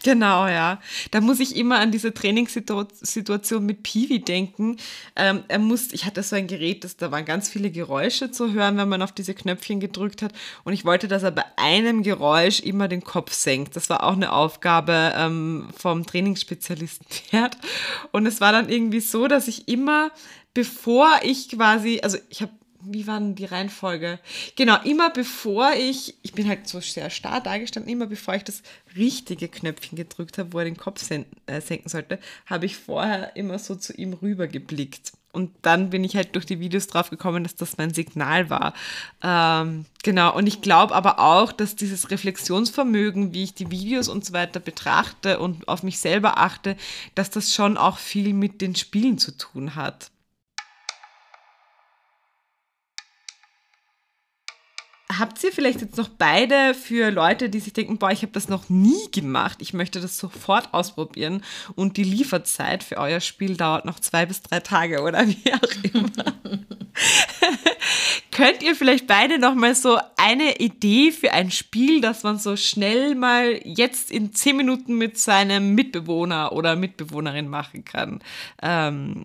Genau, 0.02 0.46
ja. 0.46 0.80
Da 1.10 1.20
muss 1.20 1.40
ich 1.40 1.56
immer 1.56 1.78
an 1.78 1.90
diese 1.90 2.12
Trainingssituation 2.12 3.64
mit 3.64 3.82
Piwi 3.82 4.20
denken. 4.20 4.76
Ähm, 5.16 5.44
er 5.48 5.58
muss, 5.58 5.92
ich 5.92 6.04
hatte 6.04 6.22
so 6.22 6.36
ein 6.36 6.46
Gerät, 6.46 6.84
das, 6.84 6.96
da 6.96 7.10
waren 7.10 7.24
ganz 7.24 7.48
viele 7.48 7.70
Geräusche 7.70 8.30
zu 8.30 8.52
hören, 8.52 8.76
wenn 8.76 8.88
man 8.88 9.02
auf 9.02 9.12
diese 9.12 9.34
Knöpfchen 9.34 9.80
gedrückt 9.80 10.22
hat. 10.22 10.32
Und 10.64 10.74
ich 10.74 10.84
wollte, 10.84 11.08
dass 11.08 11.22
er 11.22 11.30
bei 11.30 11.44
einem 11.56 12.02
Geräusch 12.02 12.60
immer 12.60 12.88
den 12.88 13.02
Kopf 13.02 13.32
senkt. 13.32 13.74
Das 13.74 13.90
war 13.90 14.04
auch 14.04 14.12
eine 14.12 14.32
Aufgabe 14.32 15.12
ähm, 15.16 15.68
vom 15.76 16.06
Trainingsspezialisten 16.06 17.06
Pferd. 17.10 17.56
Und 18.12 18.26
es 18.26 18.40
war 18.40 18.52
dann 18.52 18.68
irgendwie 18.68 19.00
so, 19.00 19.26
dass 19.26 19.48
ich 19.48 19.66
immer, 19.66 20.10
bevor 20.54 21.08
ich 21.22 21.48
quasi, 21.48 22.00
also 22.02 22.18
ich 22.28 22.42
habe 22.42 22.52
wie 22.88 23.06
war 23.06 23.18
denn 23.18 23.34
die 23.34 23.44
Reihenfolge? 23.44 24.18
Genau, 24.56 24.76
immer 24.84 25.10
bevor 25.10 25.72
ich, 25.74 26.14
ich 26.22 26.32
bin 26.32 26.48
halt 26.48 26.68
so 26.68 26.80
sehr 26.80 27.10
starr 27.10 27.40
dargestanden, 27.40 27.90
immer 27.90 28.06
bevor 28.06 28.34
ich 28.34 28.44
das 28.44 28.62
richtige 28.96 29.48
Knöpfchen 29.48 29.96
gedrückt 29.96 30.38
habe, 30.38 30.52
wo 30.52 30.58
er 30.58 30.64
den 30.64 30.76
Kopf 30.76 31.02
sen 31.02 31.26
äh, 31.46 31.60
senken 31.60 31.88
sollte, 31.88 32.18
habe 32.46 32.66
ich 32.66 32.76
vorher 32.76 33.36
immer 33.36 33.58
so 33.58 33.74
zu 33.74 33.92
ihm 33.94 34.12
rüber 34.14 34.46
geblickt. 34.46 35.12
Und 35.36 35.50
dann 35.60 35.90
bin 35.90 36.02
ich 36.02 36.16
halt 36.16 36.34
durch 36.34 36.46
die 36.46 36.60
Videos 36.60 36.86
drauf 36.86 37.10
gekommen, 37.10 37.42
dass 37.42 37.54
das 37.54 37.76
mein 37.76 37.92
Signal 37.92 38.48
war. 38.48 38.72
Ähm, 39.22 39.84
genau, 40.02 40.34
und 40.34 40.46
ich 40.46 40.62
glaube 40.62 40.94
aber 40.94 41.18
auch, 41.18 41.52
dass 41.52 41.76
dieses 41.76 42.10
Reflexionsvermögen, 42.10 43.34
wie 43.34 43.42
ich 43.42 43.52
die 43.52 43.70
Videos 43.70 44.08
und 44.08 44.24
so 44.24 44.32
weiter 44.32 44.60
betrachte 44.60 45.38
und 45.38 45.68
auf 45.68 45.82
mich 45.82 45.98
selber 45.98 46.38
achte, 46.38 46.74
dass 47.14 47.28
das 47.28 47.52
schon 47.52 47.76
auch 47.76 47.98
viel 47.98 48.32
mit 48.32 48.62
den 48.62 48.74
Spielen 48.76 49.18
zu 49.18 49.36
tun 49.36 49.74
hat. 49.74 50.10
Habt 55.18 55.42
ihr 55.44 55.52
vielleicht 55.52 55.80
jetzt 55.80 55.96
noch 55.96 56.08
beide 56.08 56.74
für 56.74 57.10
Leute, 57.10 57.48
die 57.48 57.60
sich 57.60 57.72
denken, 57.72 57.98
boah, 57.98 58.10
ich 58.10 58.22
habe 58.22 58.32
das 58.32 58.48
noch 58.48 58.68
nie 58.68 59.10
gemacht, 59.12 59.58
ich 59.60 59.72
möchte 59.72 60.00
das 60.00 60.18
sofort 60.18 60.74
ausprobieren 60.74 61.42
und 61.74 61.96
die 61.96 62.04
Lieferzeit 62.04 62.82
für 62.82 62.98
euer 62.98 63.20
Spiel 63.20 63.56
dauert 63.56 63.84
noch 63.84 64.00
zwei 64.00 64.26
bis 64.26 64.42
drei 64.42 64.60
Tage 64.60 65.02
oder 65.02 65.26
wie 65.26 65.52
auch 65.54 65.92
immer. 65.92 66.34
Könnt 68.32 68.62
ihr 68.62 68.74
vielleicht 68.74 69.06
beide 69.06 69.38
noch 69.38 69.54
mal 69.54 69.74
so 69.74 69.98
eine 70.18 70.58
Idee 70.58 71.12
für 71.12 71.32
ein 71.32 71.50
Spiel, 71.50 72.00
das 72.00 72.22
man 72.22 72.38
so 72.38 72.56
schnell 72.56 73.14
mal 73.14 73.60
jetzt 73.64 74.10
in 74.10 74.34
zehn 74.34 74.56
Minuten 74.56 74.98
mit 74.98 75.18
seinem 75.18 75.74
Mitbewohner 75.74 76.52
oder 76.52 76.76
Mitbewohnerin 76.76 77.48
machen 77.48 77.84
kann, 77.84 78.20
ähm, 78.62 79.24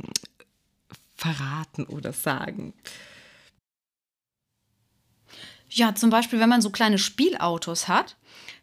verraten 1.16 1.84
oder 1.86 2.14
sagen? 2.14 2.74
Ja, 5.72 5.96
zum 5.96 6.10
Beispiel, 6.10 6.40
wenn 6.40 6.50
man 6.50 6.62
so 6.62 6.70
kleine 6.70 6.98
Spielautos 6.98 7.88
hat, 7.88 8.16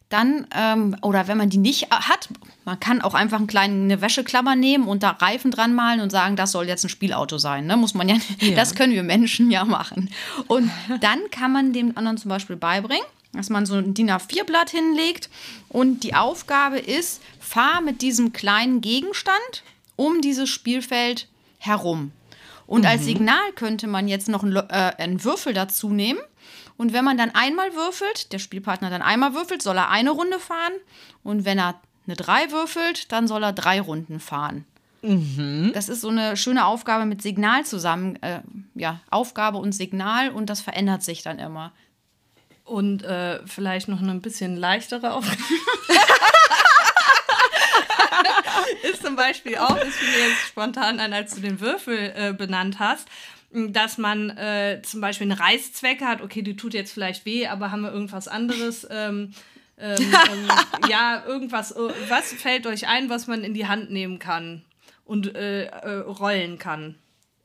dann, 0.09 0.47
ähm, 0.55 0.97
oder 1.03 1.29
wenn 1.29 1.37
man 1.37 1.51
die 1.51 1.59
nicht 1.59 1.91
hat, 1.91 2.29
man 2.65 2.81
kann 2.81 3.03
auch 3.03 3.15
einfach 3.15 3.39
einen 3.39 3.47
kleinen, 3.47 3.85
eine 3.85 4.01
Wäscheklammer 4.01 4.57
nehmen 4.57 4.89
und 4.89 5.03
da 5.03 5.11
Reifen 5.11 5.51
dran 5.51 5.75
malen 5.75 6.01
und 6.01 6.11
sagen, 6.11 6.37
das 6.37 6.53
soll 6.53 6.67
jetzt 6.67 6.85
ein 6.85 6.89
Spielauto 6.89 7.37
sein. 7.39 7.67
Ne? 7.67 7.77
Muss 7.77 7.95
man 7.95 8.09
ja, 8.09 8.17
ja, 8.41 8.55
das 8.55 8.75
können 8.75 8.95
wir 8.95 9.03
Menschen 9.03 9.51
ja 9.51 9.65
machen. 9.65 10.11
Und 10.47 10.71
dann 11.01 11.19
kann 11.31 11.53
man 11.53 11.73
dem 11.73 11.97
anderen 11.97 12.17
zum 12.17 12.31
Beispiel 12.31 12.57
beibringen, 12.57 13.05
dass 13.33 13.51
man 13.51 13.67
so 13.67 13.75
ein 13.75 13.93
DIN 13.93 14.11
A4-Blatt 14.11 14.71
hinlegt 14.71 15.29
und 15.69 16.05
die 16.05 16.15
Aufgabe 16.15 16.79
ist, 16.79 17.21
fahr 17.39 17.83
mit 17.83 18.01
diesem 18.01 18.33
kleinen 18.33 18.81
Gegenstand 18.81 19.63
um 19.97 20.23
dieses 20.23 20.49
Spielfeld 20.49 21.29
herum. 21.59 22.13
Und 22.67 22.83
mhm. 22.83 22.87
als 22.87 23.05
Signal 23.05 23.53
könnte 23.55 23.87
man 23.87 24.09
jetzt 24.09 24.29
noch 24.29 24.43
einen, 24.43 24.57
äh, 24.57 24.93
einen 24.99 25.23
Würfel 25.23 25.53
dazu 25.53 25.91
nehmen 25.91 26.21
und 26.79 26.93
wenn 26.93 27.05
man 27.05 27.19
dann 27.19 27.35
einmal 27.35 27.75
würfelt, 27.75 28.33
der 28.33 28.39
Spielpartner 28.39 28.89
dann 28.89 29.03
einmal 29.03 29.35
würfelt, 29.35 29.63
soll 29.63 29.77
er 29.77 29.91
eine 29.91 30.11
Runde 30.11 30.39
fahren. 30.39 30.73
Und 31.25 31.45
wenn 31.45 31.59
er 31.59 31.75
eine 32.07 32.15
3 32.15 32.53
würfelt, 32.53 33.11
dann 33.13 33.27
soll 33.27 33.43
er 33.43 33.53
drei 33.53 33.81
Runden 33.81 34.21
fahren. 34.21 34.65
Mhm. 35.03 35.73
Das 35.75 35.89
ist 35.89 36.01
so 36.01 36.09
eine 36.09 36.37
schöne 36.37 36.65
Aufgabe 36.65 37.05
mit 37.05 37.21
Signal 37.21 37.67
zusammen. 37.67 38.17
Äh, 38.23 38.41
ja, 38.77 39.01
Aufgabe 39.11 39.59
und 39.59 39.73
Signal 39.73 40.31
und 40.31 40.49
das 40.49 40.61
verändert 40.61 41.03
sich 41.03 41.23
dann 41.23 41.41
immer. 41.41 41.73
Und 42.65 43.03
äh, 43.03 43.41
vielleicht 43.45 43.89
noch 43.89 44.01
eine 44.01 44.15
bisschen 44.15 44.57
leichtere 44.57 45.15
Aufgabe. 45.15 45.39
ist 48.85 49.03
zum 49.03 49.17
Beispiel 49.17 49.59
auch, 49.59 49.77
das 49.77 49.95
fiel 49.95 50.11
mir 50.11 50.29
jetzt 50.29 50.47
spontan 50.47 51.01
an, 51.01 51.13
als 51.13 51.35
du 51.35 51.41
den 51.41 51.61
Würfel 51.61 52.13
äh, 52.15 52.33
benannt 52.33 52.79
hast, 52.79 53.09
dass 53.51 53.99
man 53.99 54.31
äh, 54.31 54.83
zum 54.83 55.01
Beispiel 55.01 55.31
eine 55.31 55.41
Reißzwecke 55.41 56.07
hat, 56.07 56.21
okay, 56.21 56.43
die 56.43 56.57
tut 56.57 56.75
jetzt 56.75 56.93
vielleicht 56.93 57.25
weh, 57.25 57.47
aber 57.47 57.71
haben 57.71 57.83
wir 57.83 57.93
irgendwas 57.93 58.29
anderes? 58.29 58.87
Ähm, 58.91 59.33
ähm, 59.79 59.97
ähm, 60.33 60.49
ja, 60.89 61.25
irgendwas, 61.27 61.73
äh, 61.73 61.91
was 62.09 62.33
fällt 62.33 62.67
euch 62.67 62.89
ein, 62.89 63.09
was 63.09 63.27
man 63.27 63.45
in 63.45 63.55
die 63.55 63.67
Hand 63.67 63.91
nehmen 63.91 64.19
kann 64.19 64.65
und 65.05 65.35
äh, 65.35 65.65
äh, 65.67 65.99
rollen 66.01 66.59
kann? 66.59 66.97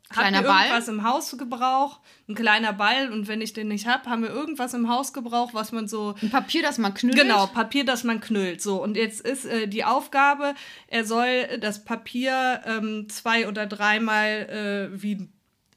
Kleiner 0.09 0.37
Habt 0.37 0.45
ihr 0.45 0.49
Ball? 0.49 0.65
irgendwas 0.65 0.87
im 0.89 1.03
Hausgebrauch? 1.03 1.99
Ein 2.27 2.35
kleiner 2.35 2.73
Ball 2.73 3.11
und 3.11 3.27
wenn 3.27 3.41
ich 3.41 3.53
den 3.53 3.69
nicht 3.69 3.87
habe, 3.87 4.09
haben 4.09 4.21
wir 4.21 4.29
irgendwas 4.29 4.73
im 4.73 4.87
Hausgebrauch, 4.87 5.53
was 5.53 5.71
man 5.71 5.87
so 5.87 6.15
Ein 6.21 6.29
Papier, 6.29 6.61
das 6.61 6.77
man 6.77 6.93
knüllt. 6.93 7.15
Genau, 7.15 7.47
Papier, 7.47 7.83
das 7.83 8.03
man 8.03 8.19
knüllt. 8.19 8.61
So, 8.61 8.81
und 8.83 8.95
jetzt 8.95 9.21
ist 9.21 9.45
äh, 9.45 9.67
die 9.67 9.85
Aufgabe, 9.85 10.53
er 10.87 11.05
soll 11.05 11.57
das 11.59 11.83
Papier 11.83 12.61
ähm, 12.65 13.07
zwei 13.09 13.47
oder 13.47 13.65
dreimal 13.65 14.91
äh, 14.91 15.01
wie 15.01 15.29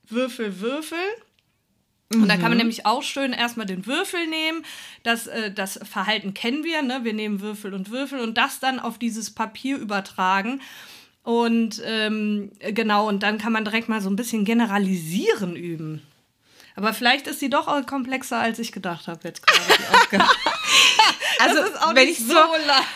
Würfel 0.09 0.61
würfeln. 0.61 1.01
Und 2.12 2.29
da 2.29 2.37
kann 2.37 2.51
man 2.51 2.59
nämlich 2.59 2.87
auch 2.87 3.03
schön 3.03 3.33
erstmal 3.33 3.66
den 3.66 3.85
Würfel 3.85 4.27
nehmen. 4.29 4.64
Das, 5.03 5.27
äh, 5.27 5.51
das 5.51 5.81
Verhalten 5.83 6.35
kennen 6.35 6.62
wir, 6.62 6.83
ne? 6.83 7.01
Wir 7.03 7.12
nehmen 7.12 7.40
Würfel 7.40 7.75
und 7.75 7.90
Würfel 7.90 8.21
und 8.21 8.38
das 8.38 8.61
dann 8.61 8.79
auf 8.79 8.99
dieses 8.99 9.33
Papier 9.33 9.77
übertragen. 9.77 10.61
Und 11.25 11.83
ähm, 11.85 12.53
genau, 12.61 13.09
und 13.09 13.25
dann 13.25 13.38
kann 13.38 13.53
man 13.53 13.64
direkt 13.64 13.88
mal 13.88 14.01
so 14.01 14.09
ein 14.09 14.14
bisschen 14.14 14.45
generalisieren 14.45 15.57
üben. 15.57 16.03
Aber 16.77 16.92
vielleicht 16.92 17.27
ist 17.27 17.40
sie 17.40 17.51
doch 17.51 17.66
auch 17.66 17.85
komplexer, 17.87 18.38
als 18.38 18.61
ich 18.61 18.71
gedacht 18.71 19.09
habe 19.09 19.21
jetzt 19.25 19.45
gerade. 19.45 19.62
die 19.66 19.95
Aufgabe. 19.97 20.25
Also, 21.38 21.57
das 21.61 21.69
ist 21.69 21.83
auch 21.83 21.95
wenn 21.95 22.09
nicht 22.09 22.21
ich 22.21 22.27
so 22.27 22.33
so 22.33 22.40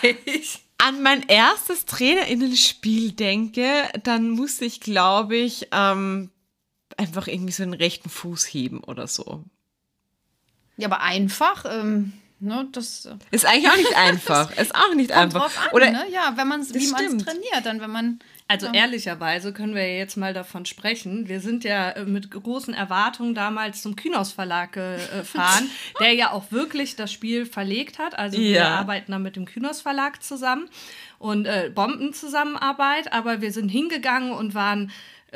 leicht. 0.03 0.61
an 0.79 1.03
mein 1.03 1.23
erstes 1.29 1.85
Trainerinnenspiel 1.85 3.13
denke, 3.13 3.69
dann 4.03 4.31
musste 4.31 4.65
ich, 4.65 4.81
glaube 4.81 5.37
ich, 5.37 5.69
ähm, 5.73 6.31
einfach 7.01 7.27
irgendwie 7.27 7.53
so 7.53 7.63
einen 7.63 7.75
rechten 7.75 8.09
Fuß 8.11 8.45
heben 8.47 8.81
oder 8.85 9.07
so. 9.07 9.43
Ja, 10.77 10.87
aber 10.89 11.01
einfach, 11.03 11.65
ähm, 11.69 12.13
ne, 12.39 12.69
das 12.73 13.07
äh, 13.07 13.15
Ist 13.31 13.45
eigentlich 13.47 13.69
auch 13.71 13.77
nicht 13.77 13.97
einfach. 13.97 14.57
Ist 14.57 14.75
auch 14.75 14.95
nicht 14.95 15.11
kommt 15.11 15.23
einfach. 15.35 15.41
drauf 15.41 15.59
an, 15.67 15.73
oder 15.73 15.91
ne? 15.91 16.05
Ja, 16.13 16.33
wenn 16.37 16.49
man 16.49 16.63
wie 16.75 16.87
man 16.89 17.05
es 17.05 17.25
trainiert, 17.25 17.65
dann 17.65 17.81
wenn 17.81 17.91
man 17.91 18.19
Also 18.49 18.67
ehrlicherweise 18.73 19.53
können 19.53 19.75
wir 19.75 19.87
ja 19.87 19.99
jetzt 19.99 20.17
mal 20.17 20.33
davon 20.33 20.65
sprechen. 20.67 21.29
Wir 21.29 21.41
sind 21.41 21.65
ja 21.65 21.91
äh, 21.91 22.05
mit 22.05 22.31
großen 22.31 22.73
Erwartungen 22.75 23.35
damals 23.35 23.83
zum 23.83 23.95
Kynos 23.95 24.33
Verlag 24.33 24.73
gefahren, 24.73 25.71
der 26.01 26.15
ja 26.15 26.31
auch 26.33 26.51
wirklich 26.51 26.97
das 26.97 27.13
Spiel 27.13 27.45
verlegt 27.47 27.99
hat. 27.99 28.19
Also 28.19 28.39
wir 28.39 28.51
Ja. 28.51 28.79
arbeiten 28.79 29.13
da 29.13 29.19
mit 29.19 29.37
dem 29.37 29.45
Kynos 29.45 29.81
Verlag 29.83 30.23
zusammen 30.23 30.69
und 31.19 31.45
äh, 31.47 31.71
Bombenzusammenarbeit. 31.75 33.13
Aber 33.13 33.41
wir 33.43 33.53
sind 33.53 33.69
hingegangen 33.69 34.33
und 34.33 34.55
waren 34.55 34.85
äh, 34.89 34.91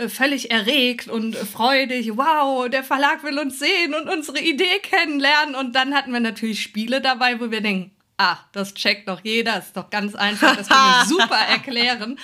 völlig 0.08 0.50
erregt 0.50 1.08
und 1.08 1.34
äh, 1.34 1.44
freudig. 1.44 2.16
Wow, 2.16 2.68
der 2.68 2.84
Verlag 2.84 3.22
will 3.22 3.38
uns 3.38 3.58
sehen 3.58 3.94
und 3.94 4.08
unsere 4.08 4.40
Idee 4.40 4.78
kennenlernen. 4.82 5.54
Und 5.54 5.74
dann 5.74 5.94
hatten 5.94 6.12
wir 6.12 6.20
natürlich 6.20 6.60
Spiele 6.62 7.00
dabei, 7.00 7.40
wo 7.40 7.50
wir 7.50 7.60
denken, 7.60 7.92
ah, 8.18 8.38
das 8.52 8.74
checkt 8.74 9.08
doch 9.08 9.20
jeder, 9.22 9.58
ist 9.58 9.76
doch 9.76 9.90
ganz 9.90 10.14
einfach, 10.14 10.56
das 10.56 10.68
können 10.68 10.80
wir 10.80 11.04
super 11.06 11.38
erklären. 11.38 12.18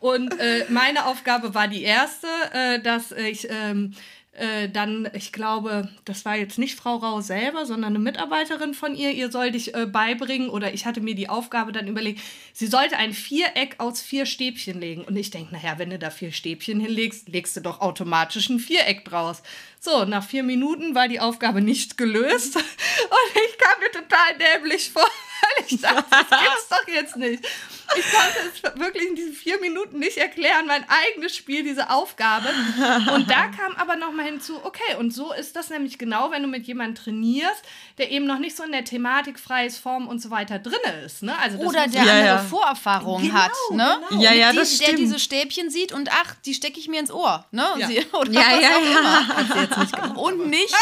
Und 0.00 0.38
äh, 0.40 0.64
meine 0.70 1.04
Aufgabe 1.04 1.54
war 1.54 1.68
die 1.68 1.82
erste, 1.82 2.26
äh, 2.52 2.80
dass 2.80 3.12
ich 3.12 3.46
ähm, 3.50 3.94
äh, 4.32 4.68
dann, 4.68 5.08
ich 5.12 5.32
glaube, 5.32 5.88
das 6.04 6.24
war 6.24 6.36
jetzt 6.36 6.58
nicht 6.58 6.76
Frau 6.76 6.96
Rau 6.96 7.20
selber, 7.20 7.66
sondern 7.66 7.90
eine 7.90 7.98
Mitarbeiterin 7.98 8.74
von 8.74 8.94
ihr, 8.94 9.10
ihr 9.10 9.30
sollte 9.32 9.56
ich 9.56 9.74
äh, 9.74 9.86
beibringen 9.86 10.50
oder 10.50 10.72
ich 10.72 10.86
hatte 10.86 11.00
mir 11.00 11.16
die 11.16 11.28
Aufgabe 11.28 11.72
dann 11.72 11.88
überlegt, 11.88 12.20
sie 12.52 12.68
sollte 12.68 12.96
ein 12.96 13.12
Viereck 13.12 13.74
aus 13.78 14.00
vier 14.00 14.26
Stäbchen 14.26 14.80
legen. 14.80 15.02
Und 15.02 15.16
ich 15.16 15.30
denke, 15.30 15.52
naja, 15.54 15.78
wenn 15.78 15.90
du 15.90 15.98
da 15.98 16.10
vier 16.10 16.30
Stäbchen 16.30 16.78
hinlegst, 16.78 17.28
legst 17.28 17.56
du 17.56 17.60
doch 17.60 17.80
automatisch 17.80 18.48
ein 18.48 18.60
Viereck 18.60 19.04
draus. 19.04 19.42
So, 19.80 20.04
nach 20.04 20.24
vier 20.24 20.44
Minuten 20.44 20.94
war 20.94 21.08
die 21.08 21.20
Aufgabe 21.20 21.60
nicht 21.60 21.98
gelöst 21.98 22.56
und 22.56 22.62
ich 23.34 23.58
kam 23.58 23.80
mir 23.80 23.90
total 23.90 24.38
dämlich 24.38 24.90
vor, 24.90 25.08
ich 25.66 25.80
dachte, 25.80 26.04
das 26.10 26.20
gibt's 26.40 26.68
doch 26.68 26.88
jetzt 26.88 27.16
nicht. 27.16 27.44
Ich 27.96 28.04
konnte 28.12 28.38
es 28.54 28.80
wirklich 28.80 29.08
in 29.08 29.16
diesen 29.16 29.32
vier 29.32 29.58
Minuten 29.60 29.98
nicht 29.98 30.16
erklären, 30.16 30.66
mein 30.66 30.84
eigenes 30.88 31.34
Spiel, 31.36 31.64
diese 31.64 31.90
Aufgabe. 31.90 32.48
Und 33.14 33.28
da 33.28 33.48
kam 33.58 33.74
aber 33.76 33.96
nochmal 33.96 34.26
hinzu, 34.26 34.64
okay, 34.64 34.94
und 34.98 35.12
so 35.12 35.32
ist 35.32 35.56
das 35.56 35.70
nämlich 35.70 35.98
genau, 35.98 36.30
wenn 36.30 36.42
du 36.42 36.48
mit 36.48 36.66
jemandem 36.68 37.02
trainierst, 37.02 37.62
der 37.98 38.12
eben 38.12 38.26
noch 38.26 38.38
nicht 38.38 38.56
so 38.56 38.62
in 38.62 38.70
der 38.70 38.84
Thematik 38.84 39.40
freies 39.40 39.76
Form 39.78 40.06
und 40.06 40.20
so 40.22 40.30
weiter 40.30 40.60
drin 40.60 40.78
ist. 41.04 41.24
Ne? 41.24 41.36
Also 41.38 41.58
oder 41.58 41.88
der 41.88 42.04
Ja, 42.04 42.12
andere 42.12 42.26
ja. 42.26 42.38
Vorerfahrungen 42.38 43.26
Genau, 43.26 43.34
hat, 43.40 43.52
ne? 43.72 44.00
genau. 44.08 44.22
Ja, 44.22 44.32
ja, 44.34 44.52
Mit 44.52 44.60
das 44.62 44.70
die, 44.70 44.78
Der 44.78 44.84
stimmt. 44.86 44.98
diese 45.00 45.18
Stäbchen 45.18 45.70
sieht 45.70 45.90
und 45.92 46.10
ach, 46.12 46.36
die 46.44 46.54
stecke 46.54 46.78
ich 46.78 46.86
mir 46.86 47.00
ins 47.00 47.10
Ohr, 47.10 47.44
ne? 47.50 47.66
Ja. 47.76 47.88
Sie, 47.88 48.06
oder 48.12 48.30
Ja, 48.30 48.40
was 48.52 48.62
ja, 48.62 48.76
auch 48.76 48.98
immer. 48.98 49.28
Hat 49.36 49.46
sie 49.52 49.58
jetzt 49.62 49.78
nicht 49.78 49.92
gemacht. 49.96 50.16
Und 50.16 50.46
nicht. 50.48 50.74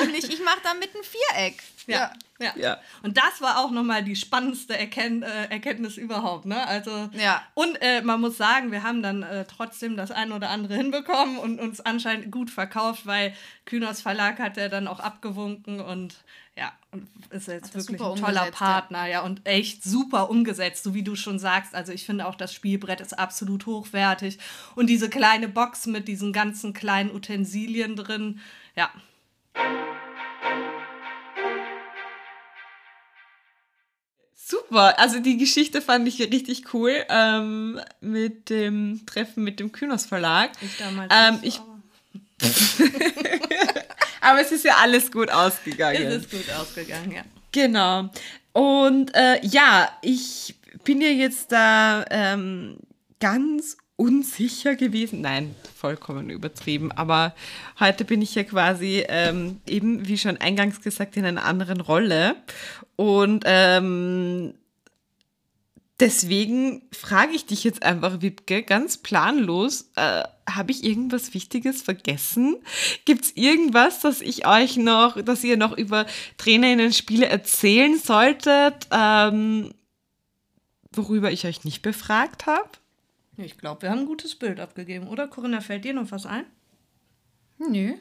und 0.00 0.12
nicht, 0.12 0.32
ich 0.32 0.40
mache 0.44 0.60
damit 0.62 0.90
ein 0.94 1.02
Viereck. 1.02 1.60
Ja. 1.86 2.12
Ja. 2.38 2.52
Ja. 2.56 2.78
Und 3.02 3.16
das 3.16 3.40
war 3.40 3.58
auch 3.58 3.70
nochmal 3.70 4.02
die 4.02 4.16
spannendste 4.16 4.76
Erkenn 4.76 5.22
äh, 5.22 5.44
Erkenntnis 5.44 5.96
überhaupt. 5.96 6.44
Ne? 6.44 6.66
Also, 6.66 7.10
Ja. 7.12 7.42
Und 7.54 7.76
äh, 7.80 8.02
man 8.02 8.20
muss 8.20 8.36
sagen, 8.36 8.72
wir 8.72 8.82
haben 8.82 9.02
dann 9.02 9.22
äh, 9.22 9.44
trotzdem 9.44 9.96
das 9.96 10.10
eine 10.10 10.34
oder 10.34 10.50
andere 10.50 10.74
hinbekommen 10.74 11.38
und 11.38 11.60
uns 11.60 11.80
anscheinend 11.80 12.30
gut 12.30 12.50
verkauft, 12.50 13.06
weil 13.06 13.34
Kühners 13.64 14.00
Verlag 14.02 14.38
hat 14.38 14.56
ja 14.56 14.68
dann 14.68 14.88
auch 14.88 15.00
abgewunken 15.00 15.80
und 15.80 16.16
ja, 16.54 16.70
und 16.90 17.08
ist 17.30 17.48
jetzt 17.48 17.74
wirklich 17.74 17.98
ein 17.98 17.98
toller 17.98 18.12
umgesetzt, 18.12 18.44
ja. 18.44 18.50
Partner, 18.50 19.06
ja. 19.06 19.22
und 19.22 19.40
echt 19.46 19.82
super 19.82 20.28
umgesetzt, 20.28 20.84
so 20.84 20.92
wie 20.92 21.02
du 21.02 21.16
schon 21.16 21.38
sagst. 21.38 21.74
Also 21.74 21.92
ich 21.92 22.04
finde 22.04 22.26
auch, 22.26 22.34
das 22.34 22.52
Spielbrett 22.52 23.00
ist 23.00 23.18
absolut 23.18 23.64
hochwertig 23.64 24.38
und 24.74 24.88
diese 24.88 25.08
kleine 25.08 25.48
Box 25.48 25.86
mit 25.86 26.08
diesen 26.08 26.34
ganzen 26.34 26.74
kleinen 26.74 27.10
Utensilien 27.10 27.96
drin, 27.96 28.40
ja, 28.76 28.90
Super. 34.44 34.98
Also 34.98 35.20
die 35.20 35.36
Geschichte 35.36 35.80
fand 35.80 36.06
ich 36.08 36.18
richtig 36.18 36.74
cool 36.74 37.04
ähm, 37.08 37.80
mit 38.00 38.50
dem 38.50 39.06
Treffen 39.06 39.44
mit 39.44 39.60
dem 39.60 39.72
Kynos 39.72 40.06
Verlag. 40.06 40.50
ich 40.60 40.76
damals. 40.78 41.12
Ähm, 41.14 41.38
ich, 41.42 41.60
aber 44.20 44.40
es 44.40 44.52
ist 44.52 44.64
ja 44.64 44.76
alles 44.82 45.10
gut 45.12 45.30
ausgegangen. 45.30 46.02
es 46.02 46.24
ist 46.24 46.30
gut 46.30 46.50
ausgegangen, 46.54 47.12
ja. 47.12 47.22
Genau. 47.52 48.10
Und 48.52 49.14
äh, 49.14 49.44
ja, 49.46 49.90
ich 50.02 50.54
bin 50.84 51.00
ja 51.00 51.08
jetzt 51.08 51.52
da 51.52 52.04
ähm, 52.10 52.78
ganz 53.20 53.76
unsicher 54.02 54.74
gewesen. 54.74 55.20
Nein, 55.20 55.54
vollkommen 55.76 56.28
übertrieben. 56.28 56.90
Aber 56.90 57.36
heute 57.78 58.04
bin 58.04 58.20
ich 58.20 58.34
ja 58.34 58.42
quasi 58.42 59.04
ähm, 59.08 59.60
eben, 59.64 60.08
wie 60.08 60.18
schon 60.18 60.38
eingangs 60.38 60.80
gesagt, 60.80 61.16
in 61.16 61.24
einer 61.24 61.44
anderen 61.44 61.80
Rolle. 61.80 62.34
Und 62.96 63.44
ähm, 63.46 64.54
deswegen 66.00 66.82
frage 66.90 67.32
ich 67.32 67.46
dich 67.46 67.62
jetzt 67.62 67.84
einfach, 67.84 68.22
Wipke, 68.22 68.64
ganz 68.64 68.98
planlos, 68.98 69.92
äh, 69.94 70.24
habe 70.50 70.72
ich 70.72 70.82
irgendwas 70.82 71.32
Wichtiges 71.32 71.82
vergessen? 71.82 72.56
Gibt 73.04 73.26
es 73.26 73.36
irgendwas, 73.36 74.00
das 74.00 74.20
ich 74.20 74.48
euch 74.48 74.78
noch, 74.78 75.22
dass 75.22 75.44
ihr 75.44 75.56
noch 75.56 75.78
über 75.78 76.06
Trainerinnen-Spiele 76.38 77.26
erzählen 77.26 77.96
solltet, 77.96 78.88
ähm, 78.90 79.72
worüber 80.90 81.30
ich 81.30 81.46
euch 81.46 81.62
nicht 81.62 81.82
befragt 81.82 82.46
habe? 82.46 82.81
Ich 83.36 83.56
glaube, 83.58 83.82
wir 83.82 83.90
haben 83.90 84.00
ein 84.00 84.06
gutes 84.06 84.34
Bild 84.34 84.60
abgegeben, 84.60 85.08
oder? 85.08 85.26
Corinna, 85.28 85.60
fällt 85.60 85.84
dir 85.84 85.94
noch 85.94 86.10
was 86.10 86.26
ein? 86.26 86.44
Nö. 87.58 87.94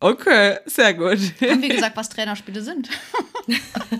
Okay, 0.00 0.58
sehr 0.66 0.94
gut. 0.94 1.18
Haben 1.40 1.62
wir 1.62 1.68
gesagt, 1.68 1.96
was 1.96 2.08
Trainerspiele 2.08 2.62
sind? 2.62 2.88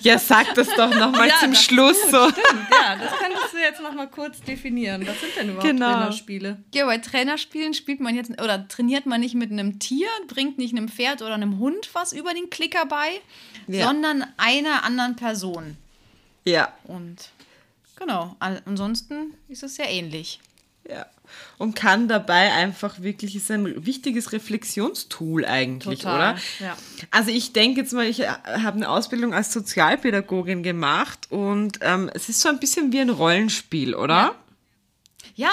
Ja, 0.03 0.19
sag 0.19 0.55
das 0.55 0.69
doch 0.77 0.95
nochmal 0.95 1.29
Ja, 1.29 1.35
zum 1.41 1.55
Schluss 1.55 1.97
so. 2.11 2.31
Stimmt, 2.31 2.67
ja, 2.71 2.97
das 2.97 3.13
könntest 3.19 3.53
du 3.53 3.59
jetzt 3.59 3.81
noch 3.83 3.93
mal 3.93 4.07
kurz 4.09 4.41
definieren. 4.41 5.05
Was 5.07 5.21
sind 5.21 5.37
denn 5.37 5.49
überhaupt 5.51 5.67
Genau. 5.69 5.93
Trainerspiele? 5.93 6.63
Ja, 6.73 6.87
bei 6.87 6.99
Trainerspielen 6.99 7.75
spielt 7.75 7.99
man 8.01 8.15
jetzt 8.15 8.31
oder 8.41 8.67
trainiert 8.69 9.05
man 9.07 9.21
nicht 9.21 9.35
mit 9.35 9.51
einem 9.51 9.81
Tier, 9.81 10.07
bringt 10.29 10.59
nicht 10.59 10.75
einem 10.77 10.89
Pferd 10.89 11.23
oder 11.23 11.35
einem 11.35 11.59
Hund 11.59 11.91
was 11.93 12.13
über 12.13 12.33
den 12.35 12.51
Klicker 12.51 12.87
bei, 12.87 13.21
Ja. 13.67 13.87
sondern 13.87 14.25
einer 14.39 14.85
anderen 14.85 15.17
Person. 15.17 15.77
Ja, 16.45 16.73
Und 16.85 17.31
genau, 17.97 18.37
an- 18.39 18.61
ansonsten 18.65 19.35
ist 19.49 19.63
es 19.63 19.77
sehr 19.77 19.89
ähnlich. 19.91 20.41
ja. 20.89 21.07
Und 21.57 21.75
kann 21.75 22.09
dabei 22.09 22.53
einfach 22.53 23.01
wirklich, 23.01 23.35
ist 23.37 23.51
ein 23.51 23.87
wichtiges 23.87 24.33
Reflexionstool 24.33 25.47
eigentlich, 25.47 26.01
Total, 26.01 26.33
oder? 26.35 26.41
ja. 26.61 26.77
Also 27.11 27.31
ich 27.31 27.55
denke 27.55 27.81
jetzt 27.81 27.95
mal, 27.95 28.05
ich 28.05 28.21
äh, 28.21 28.27
habe 28.27 28.77
eine 28.77 28.91
Ausbildung 28.91 29.33
als 29.33 29.51
Sozialpädagogin 29.53 30.63
gemacht 30.63 31.21
und 31.31 31.79
ähm, 31.81 32.11
es 32.13 32.29
ist 32.29 32.41
so 32.41 32.51
ein 32.51 32.61
bisschen 32.61 32.93
wie 32.93 33.01
ein 33.01 33.09
Rollenspiel, 33.09 33.95
oder? 33.95 34.15
ja, 34.15 34.35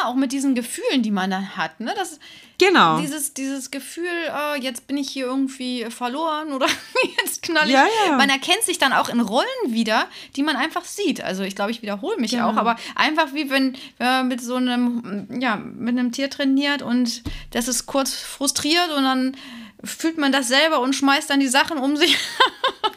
auch 0.07 0.15
mit 0.15 0.31
diesen 0.31 0.55
Gefühlen, 0.55 1.03
die 1.03 1.11
man 1.11 1.29
dann 1.31 1.55
hat. 1.55 1.79
Ne? 1.79 1.93
Das, 1.95 2.19
Genau. 2.59 2.99
Dieses, 2.99 3.33
dieses 3.33 3.71
Gefühl, 3.71 4.05
äh, 4.05 4.59
jetzt 4.59 4.85
bin 4.85 4.97
ich 4.97 5.09
hier 5.09 5.25
irgendwie 5.27 5.85
verloren 5.85 6.51
oder 6.51 6.67
jetzt 7.23 7.41
knall 7.41 7.67
ich. 7.67 7.73
Ja, 7.73 7.87
ja. 8.07 8.17
Man 8.17 8.29
erkennt 8.29 8.63
sich 8.63 8.77
dann 8.77 8.91
auch 8.91 9.07
in 9.07 9.21
Rollen 9.21 9.47
wieder, 9.67 10.07
die 10.35 10.43
man 10.43 10.57
einfach 10.57 10.83
sieht. 10.83 11.21
Also 11.21 11.43
ich 11.43 11.55
glaube, 11.55 11.71
ich 11.71 11.81
wiederhole 11.81 12.17
mich 12.17 12.31
Genau. 12.31 12.49
auch, 12.49 12.57
aber 12.57 12.75
einfach 12.95 13.33
wie 13.33 13.49
wenn, 13.49 13.77
wenn 13.97 14.07
man 14.07 14.27
mit 14.27 14.41
so 14.41 14.55
einem, 14.55 15.27
ja, 15.39 15.55
mit 15.55 15.97
einem 15.97 16.11
Tier 16.11 16.29
trainiert 16.29 16.81
und 16.81 17.23
das 17.51 17.69
ist 17.69 17.85
kurz 17.85 18.13
frustriert 18.13 18.91
und 18.95 19.03
dann 19.05 19.37
fühlt 19.83 20.17
man 20.17 20.31
das 20.31 20.47
selber 20.47 20.79
und 20.81 20.93
schmeißt 20.93 21.29
dann 21.29 21.39
die 21.39 21.47
Sachen 21.47 21.77
um 21.77 21.95
sich. 21.97 22.17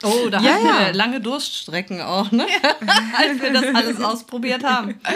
Oh, 0.04 0.28
da 0.28 0.40
Ja, 0.40 0.54
hatten 0.54 0.66
ja. 0.66 0.86
wir 0.86 0.94
lange 0.94 1.20
Durststrecken 1.20 2.00
auch, 2.00 2.32
ne? 2.32 2.44
als 3.16 3.40
wir 3.40 3.52
das 3.52 3.64
alles 3.72 4.00
ausprobiert 4.00 4.64
haben. 4.64 5.00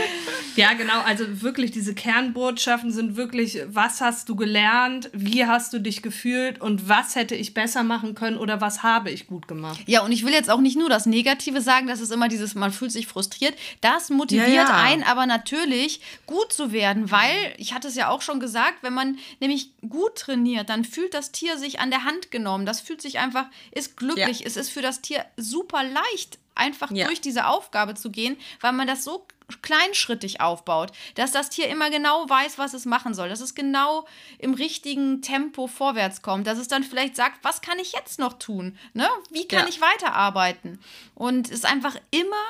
Ja, 0.54 0.72
genau. 0.72 1.00
Also 1.04 1.42
wirklich, 1.42 1.70
diese 1.70 1.94
Kernbotschaften 1.94 2.90
sind 2.90 3.14
wirklich, 3.16 3.58
was 3.68 4.00
hast 4.00 4.30
du 4.30 4.36
gelernt, 4.36 5.10
wie 5.12 5.44
hast 5.44 5.74
du 5.74 5.80
dich 5.80 6.00
gefühlt 6.00 6.62
und 6.62 6.88
was 6.88 7.14
hätte 7.14 7.34
ich 7.34 7.52
besser 7.52 7.82
machen 7.82 8.14
können 8.14 8.38
oder 8.38 8.62
was 8.62 8.82
habe 8.82 9.10
ich 9.10 9.26
gut 9.26 9.48
gemacht. 9.48 9.80
Ja, 9.86 10.00
und 10.02 10.12
ich 10.12 10.24
will 10.24 10.32
jetzt 10.32 10.48
auch 10.48 10.60
nicht 10.60 10.78
nur 10.78 10.88
das 10.88 11.04
Negative 11.04 11.60
sagen, 11.60 11.88
das 11.88 12.00
ist 12.00 12.10
immer 12.10 12.28
dieses, 12.28 12.54
man 12.54 12.72
fühlt 12.72 12.90
sich 12.90 13.06
frustriert. 13.06 13.52
Das 13.82 14.08
motiviert 14.08 14.48
Ja, 14.48 14.64
ja. 14.64 14.76
einen 14.82 15.02
aber 15.02 15.26
natürlich, 15.26 16.00
gut 16.24 16.52
zu 16.54 16.72
werden, 16.72 17.10
weil, 17.10 17.52
ich 17.58 17.74
hatte 17.74 17.88
es 17.88 17.94
ja 17.96 18.08
auch 18.08 18.22
schon 18.22 18.40
gesagt, 18.40 18.78
wenn 18.82 18.94
man 18.94 19.18
nämlich 19.40 19.72
gut 19.90 20.14
trainiert, 20.16 20.70
dann 20.70 20.84
fühlt 20.84 21.12
das 21.12 21.32
Tier 21.32 21.55
sich 21.58 21.80
an 21.80 21.90
der 21.90 22.04
Hand 22.04 22.30
genommen. 22.30 22.66
Das 22.66 22.80
fühlt 22.80 23.00
sich 23.02 23.18
einfach, 23.18 23.46
ist 23.72 23.96
glücklich. 23.96 24.44
Es 24.46 24.56
ist 24.56 24.70
für 24.70 24.82
das 24.82 25.00
Tier 25.00 25.24
super 25.36 25.82
leicht, 25.82 26.38
einfach 26.54 26.90
Ja. 26.90 27.06
durch 27.06 27.20
diese 27.20 27.46
Aufgabe 27.46 27.94
zu 27.94 28.10
gehen, 28.10 28.36
weil 28.60 28.72
man 28.72 28.86
das 28.86 29.04
so 29.04 29.26
kleinschrittig 29.62 30.40
aufbaut, 30.40 30.90
dass 31.14 31.30
das 31.32 31.50
Tier 31.50 31.68
immer 31.68 31.90
genau 31.90 32.28
weiß, 32.28 32.58
was 32.58 32.74
es 32.74 32.84
machen 32.84 33.14
soll, 33.14 33.28
dass 33.28 33.40
es 33.40 33.54
genau 33.54 34.06
im 34.38 34.54
richtigen 34.54 35.22
Tempo 35.22 35.66
vorwärts 35.68 36.22
kommt, 36.22 36.46
dass 36.46 36.58
es 36.58 36.68
dann 36.68 36.82
vielleicht 36.82 37.14
sagt, 37.16 37.44
was 37.44 37.60
kann 37.60 37.78
ich 37.78 37.92
jetzt 37.92 38.18
noch 38.18 38.34
tun? 38.38 38.76
Ne? 38.94 39.08
Wie 39.30 39.46
kann 39.46 39.60
Ja. 39.60 39.68
ich 39.68 39.80
weiterarbeiten? 39.80 40.80
Und 41.14 41.50
es 41.50 41.64
einfach 41.64 41.96
immer 42.10 42.44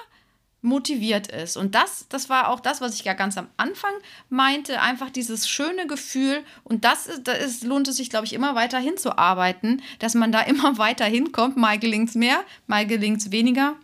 motiviert 0.67 1.29
ist. 1.29 1.57
Und 1.57 1.75
das, 1.75 2.07
das 2.09 2.29
war 2.29 2.49
auch 2.49 2.61
das, 2.61 2.81
was 2.81 2.95
ich 2.95 3.05
ja 3.05 3.15
ganz 3.15 3.39
am 3.39 3.49
Anfang 3.57 3.93
meinte, 4.29 4.83
einfach 4.83 5.09
dieses 5.11 5.49
schöne 5.49 5.87
Gefühl. 5.87 6.43
Und 6.65 6.85
das, 6.85 7.07
ist, 7.07 7.29
da 7.29 7.33
ist, 7.33 7.65
lohnt 7.65 7.89
es 7.89 7.97
sich, 7.97 8.11
glaube 8.11 8.27
ich, 8.27 8.33
immer 8.33 8.55
weiter 8.55 8.79
hinzuarbeiten, 8.79 9.83
dass 10.01 10.15
man 10.15 10.33
da 10.33 10.41
immer 10.53 10.77
weiter 10.77 11.07
hinkommt. 11.07 11.57
Mal 11.57 11.79
gelingt 11.79 12.11
es 12.11 12.15
mehr, 12.17 12.41
mal 12.67 12.87
gelingt 12.87 13.23
es 13.23 13.31
weniger. 13.31 13.77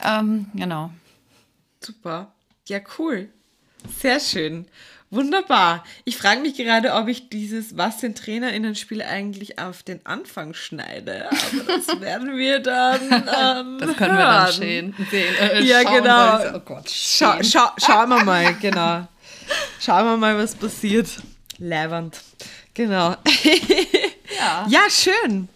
Ähm, 0.00 0.46
genau. 0.54 0.90
Super. 1.80 2.32
Ja, 2.68 2.80
cool. 2.98 3.28
Sehr 3.98 4.20
schön. 4.20 4.66
Wunderbar. 5.10 5.84
Ich 6.04 6.18
frage 6.18 6.40
mich 6.40 6.54
gerade, 6.54 6.92
ob 6.92 7.08
ich 7.08 7.30
dieses 7.30 7.76
Was 7.78 8.00
sind 8.00 8.18
TrainerInnen-Spiel 8.18 9.00
eigentlich 9.02 9.58
auf 9.58 9.82
den 9.82 10.04
Anfang 10.04 10.52
schneide. 10.52 11.30
Aber 11.30 11.62
das 11.66 11.86
werden 12.00 12.36
wir 12.36 12.58
dann. 12.60 13.00
Ähm, 13.12 13.78
Das 13.80 13.96
können 13.96 14.16
wir 14.18 14.24
dann 14.24 14.44
hören. 14.44 14.52
sehen. 14.52 14.94
sehen 15.10 15.34
äh, 15.40 15.62
Ja, 15.62 15.82
genau. 15.82 16.38
so, 16.42 16.56
Oh 16.56 16.60
Gott. 16.60 16.90
Schau, 16.90 17.42
schau, 17.42 17.70
schauen 17.78 18.10
wir 18.10 18.22
mal, 18.24 18.54
genau. 18.60 19.08
Schauen 19.80 20.04
wir 20.04 20.16
mal, 20.18 20.36
was 20.36 20.54
passiert. 20.54 21.08
Leibend. 21.58 22.20
Genau. 22.74 23.16
Ja. 24.38 24.66
Ja, 24.68 24.80
schön. 24.90 25.48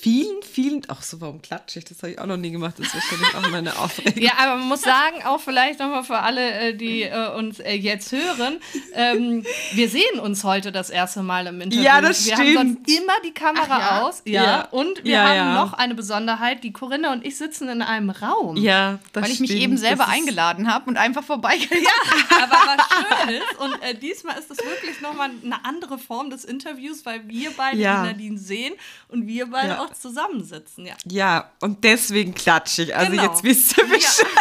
Vielen, 0.00 0.42
vielen. 0.42 0.82
Ach 0.88 1.02
so, 1.02 1.20
warum 1.20 1.42
klatsche 1.42 1.80
ich? 1.80 1.84
Das 1.84 1.98
habe 1.98 2.12
ich 2.12 2.18
auch 2.20 2.26
noch 2.26 2.36
nie 2.36 2.50
gemacht. 2.50 2.74
Das 2.78 2.86
ist 2.86 2.94
wahrscheinlich 2.94 3.34
auch 3.34 3.50
meine 3.50 3.76
Aufregung. 3.78 4.22
Ja, 4.22 4.32
aber 4.38 4.56
man 4.56 4.68
muss 4.68 4.82
sagen, 4.82 5.22
auch 5.24 5.40
vielleicht 5.40 5.80
nochmal 5.80 6.04
für 6.04 6.18
alle, 6.18 6.50
äh, 6.52 6.74
die 6.74 7.02
äh, 7.02 7.34
uns 7.34 7.58
äh, 7.58 7.72
jetzt 7.74 8.12
hören, 8.12 8.58
ähm, 8.94 9.44
wir 9.72 9.88
sehen 9.88 10.20
uns 10.20 10.44
heute 10.44 10.70
das 10.72 10.90
erste 10.90 11.22
Mal 11.22 11.46
im 11.48 11.60
Interview. 11.60 11.84
Ja, 11.84 12.00
das 12.00 12.26
wir 12.26 12.36
haben 12.36 12.42
stimmt. 12.46 12.86
sonst 12.86 12.96
immer 12.98 13.12
die 13.24 13.32
Kamera 13.34 13.66
Ach 13.68 13.78
ja? 13.80 14.02
aus. 14.02 14.22
Ja. 14.24 14.42
Ja. 14.44 14.60
Und 14.70 15.02
wir 15.04 15.12
Ja, 15.12 15.24
haben 15.28 15.34
ja. 15.36 15.54
noch 15.54 15.72
eine 15.72 15.94
Besonderheit. 15.94 16.62
Die 16.62 16.72
Corinna 16.72 17.12
und 17.12 17.24
ich 17.26 17.36
sitzen 17.36 17.68
in 17.68 17.82
einem 17.82 18.10
Raum. 18.10 18.56
Ja, 18.56 18.98
das 19.12 19.24
Weil 19.24 19.30
ich 19.32 19.40
mich 19.40 19.50
stimmt. 19.50 19.62
eben 19.64 19.76
selber 19.78 20.04
Das 20.04 20.12
eingeladen 20.14 20.72
habe 20.72 20.88
und 20.88 20.96
einfach 20.96 21.24
vorbeigegangen 21.24 21.84
Aber 22.42 22.54
was 22.54 22.88
schön 23.26 23.34
ist, 23.36 23.58
und 23.58 23.82
äh, 23.82 23.94
diesmal 23.94 24.38
ist 24.38 24.50
es 24.50 24.58
wirklich 24.58 25.00
nochmal 25.00 25.30
eine 25.44 25.64
andere 25.64 25.98
Form 25.98 26.30
des 26.30 26.44
Interviews, 26.44 27.04
weil 27.04 27.26
wir 27.28 27.50
beide 27.56 27.78
Ja. 27.78 28.02
die 28.02 28.08
Nadine 28.08 28.38
sehen 28.38 28.74
und 29.08 29.26
wir 29.26 29.46
beide 29.50 29.68
Ja. 29.70 29.87
Auch 29.88 29.94
zusammensitzen. 29.94 30.86
Ja. 30.86 30.94
Ja, 31.04 31.52
und 31.60 31.82
deswegen 31.84 32.34
klatsche 32.34 32.82
ich. 32.82 32.96
Also 32.96 33.10
Genau. 33.12 33.22
jetzt 33.24 33.42
wisst 33.44 33.76
ihr 33.78 33.86
Bescheid. 33.86 34.26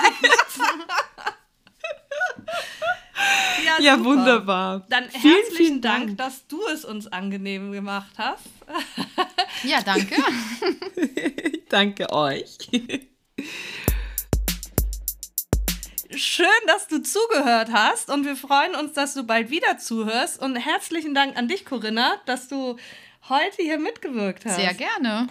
Ja, 3.80 3.96
super. 3.98 4.06
wunderbar. 4.10 4.86
Dann 4.90 5.10
Vielen, 5.10 5.22
herzlichen 5.36 5.56
vielen 5.58 5.82
Dank, 5.82 6.06
Dank. 6.08 6.18
dass 6.18 6.48
du 6.48 6.60
es 6.68 6.86
uns 6.86 7.08
angenehm 7.08 7.72
gemacht 7.72 8.12
hast. 8.18 8.44
Ja, 9.64 9.82
danke. 9.82 10.16
Danke 11.70 12.10
euch. 12.12 12.58
Schön, 16.16 16.48
dass 16.68 16.88
du 16.88 17.02
zugehört 17.02 17.70
hast 17.74 18.10
und 18.10 18.26
wir 18.26 18.36
freuen 18.38 18.76
uns, 18.76 18.94
dass 18.94 19.14
du 19.14 19.24
bald 19.24 19.50
wieder 19.50 19.78
zuhörst. 19.78 20.42
Und 20.42 20.56
herzlichen 20.56 21.14
Dank 21.14 21.36
an 21.38 21.48
dich, 21.50 21.66
Corinna, 21.66 22.16
dass 22.26 22.48
du 22.48 22.78
heute 23.30 23.62
hier 23.62 23.78
mitgewirkt 23.80 24.46
hast. 24.46 24.56
Sehr 24.56 24.74
gerne. 24.74 25.28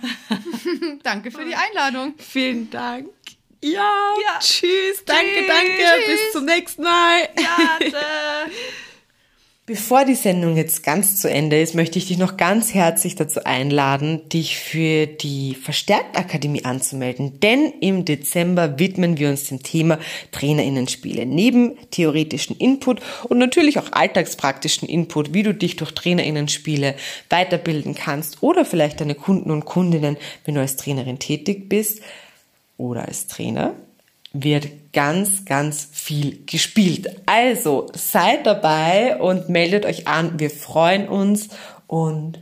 danke 1.03 1.31
für 1.31 1.45
die 1.45 1.55
Einladung. 1.55 2.15
Vielen 2.19 2.71
Dank. 2.71 3.09
Ja, 3.63 3.93
Ja. 4.23 4.39
tschüss. 4.39 5.05
Danke, 5.05 5.25
Tschüss. 5.35 5.47
danke. 5.49 6.07
Bis 6.07 6.33
zum 6.33 6.45
nächsten 6.45 6.83
Mal. 6.83 7.29
Garte. 7.35 7.97
Bevor 9.69 10.05
die 10.05 10.15
Sendung 10.15 10.57
jetzt 10.57 10.85
ganz 10.85 11.21
zu 11.21 11.29
Ende 11.29 11.61
ist, 11.61 11.75
möchte 11.75 11.99
ich 11.99 12.07
dich 12.07 12.19
noch 12.19 12.37
ganz 12.37 12.73
herzlich 12.73 13.17
dazu 13.17 13.43
einladen, 13.43 14.29
dich 14.29 14.57
für 14.57 15.09
die 15.09 15.57
Verstärktakademie 15.57 16.65
anzumelden. 16.65 17.41
Denn 17.41 17.73
im 17.81 18.05
Dezember 18.05 18.79
widmen 18.79 19.19
wir 19.19 19.29
uns 19.29 19.49
dem 19.49 19.65
Thema 19.65 19.99
Trainerinnenspiele. 20.31 21.27
Neben 21.27 21.77
theoretischen 21.91 22.55
Input 22.57 23.01
und 23.25 23.39
natürlich 23.39 23.81
auch 23.81 23.91
alltagspraktischen 23.91 24.89
Input, 24.89 25.35
wie 25.35 25.43
du 25.43 25.53
dich 25.53 25.75
durch 25.75 25.91
Trainerinnenspiele 25.91 26.95
weiterbilden 27.29 27.97
kannst 27.97 28.45
oder 28.45 28.65
vielleicht 28.65 29.01
deine 29.01 29.17
Kunden 29.17 29.51
und 29.51 29.65
Kundinnen, 29.65 30.17
wenn 30.45 30.55
du 30.55 30.61
als 30.61 30.77
Trainerin 30.77 31.19
tätig 31.19 31.69
bist 31.69 32.03
oder 32.77 33.09
als 33.09 33.27
Trainer 33.27 33.75
wird 34.43 34.93
ganz, 34.93 35.45
ganz 35.45 35.89
viel 35.93 36.45
gespielt. 36.47 37.09
Also 37.27 37.89
seid 37.95 38.47
dabei 38.47 39.19
und 39.19 39.49
meldet 39.49 39.85
euch 39.85 40.07
an. 40.07 40.39
Wir 40.39 40.51
freuen 40.51 41.09
uns 41.09 41.49
und 41.87 42.39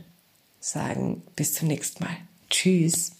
sagen 0.59 1.21
bis 1.35 1.53
zum 1.53 1.67
nächsten 1.67 2.03
Mal. 2.03 2.15
Tschüss. 2.49 3.11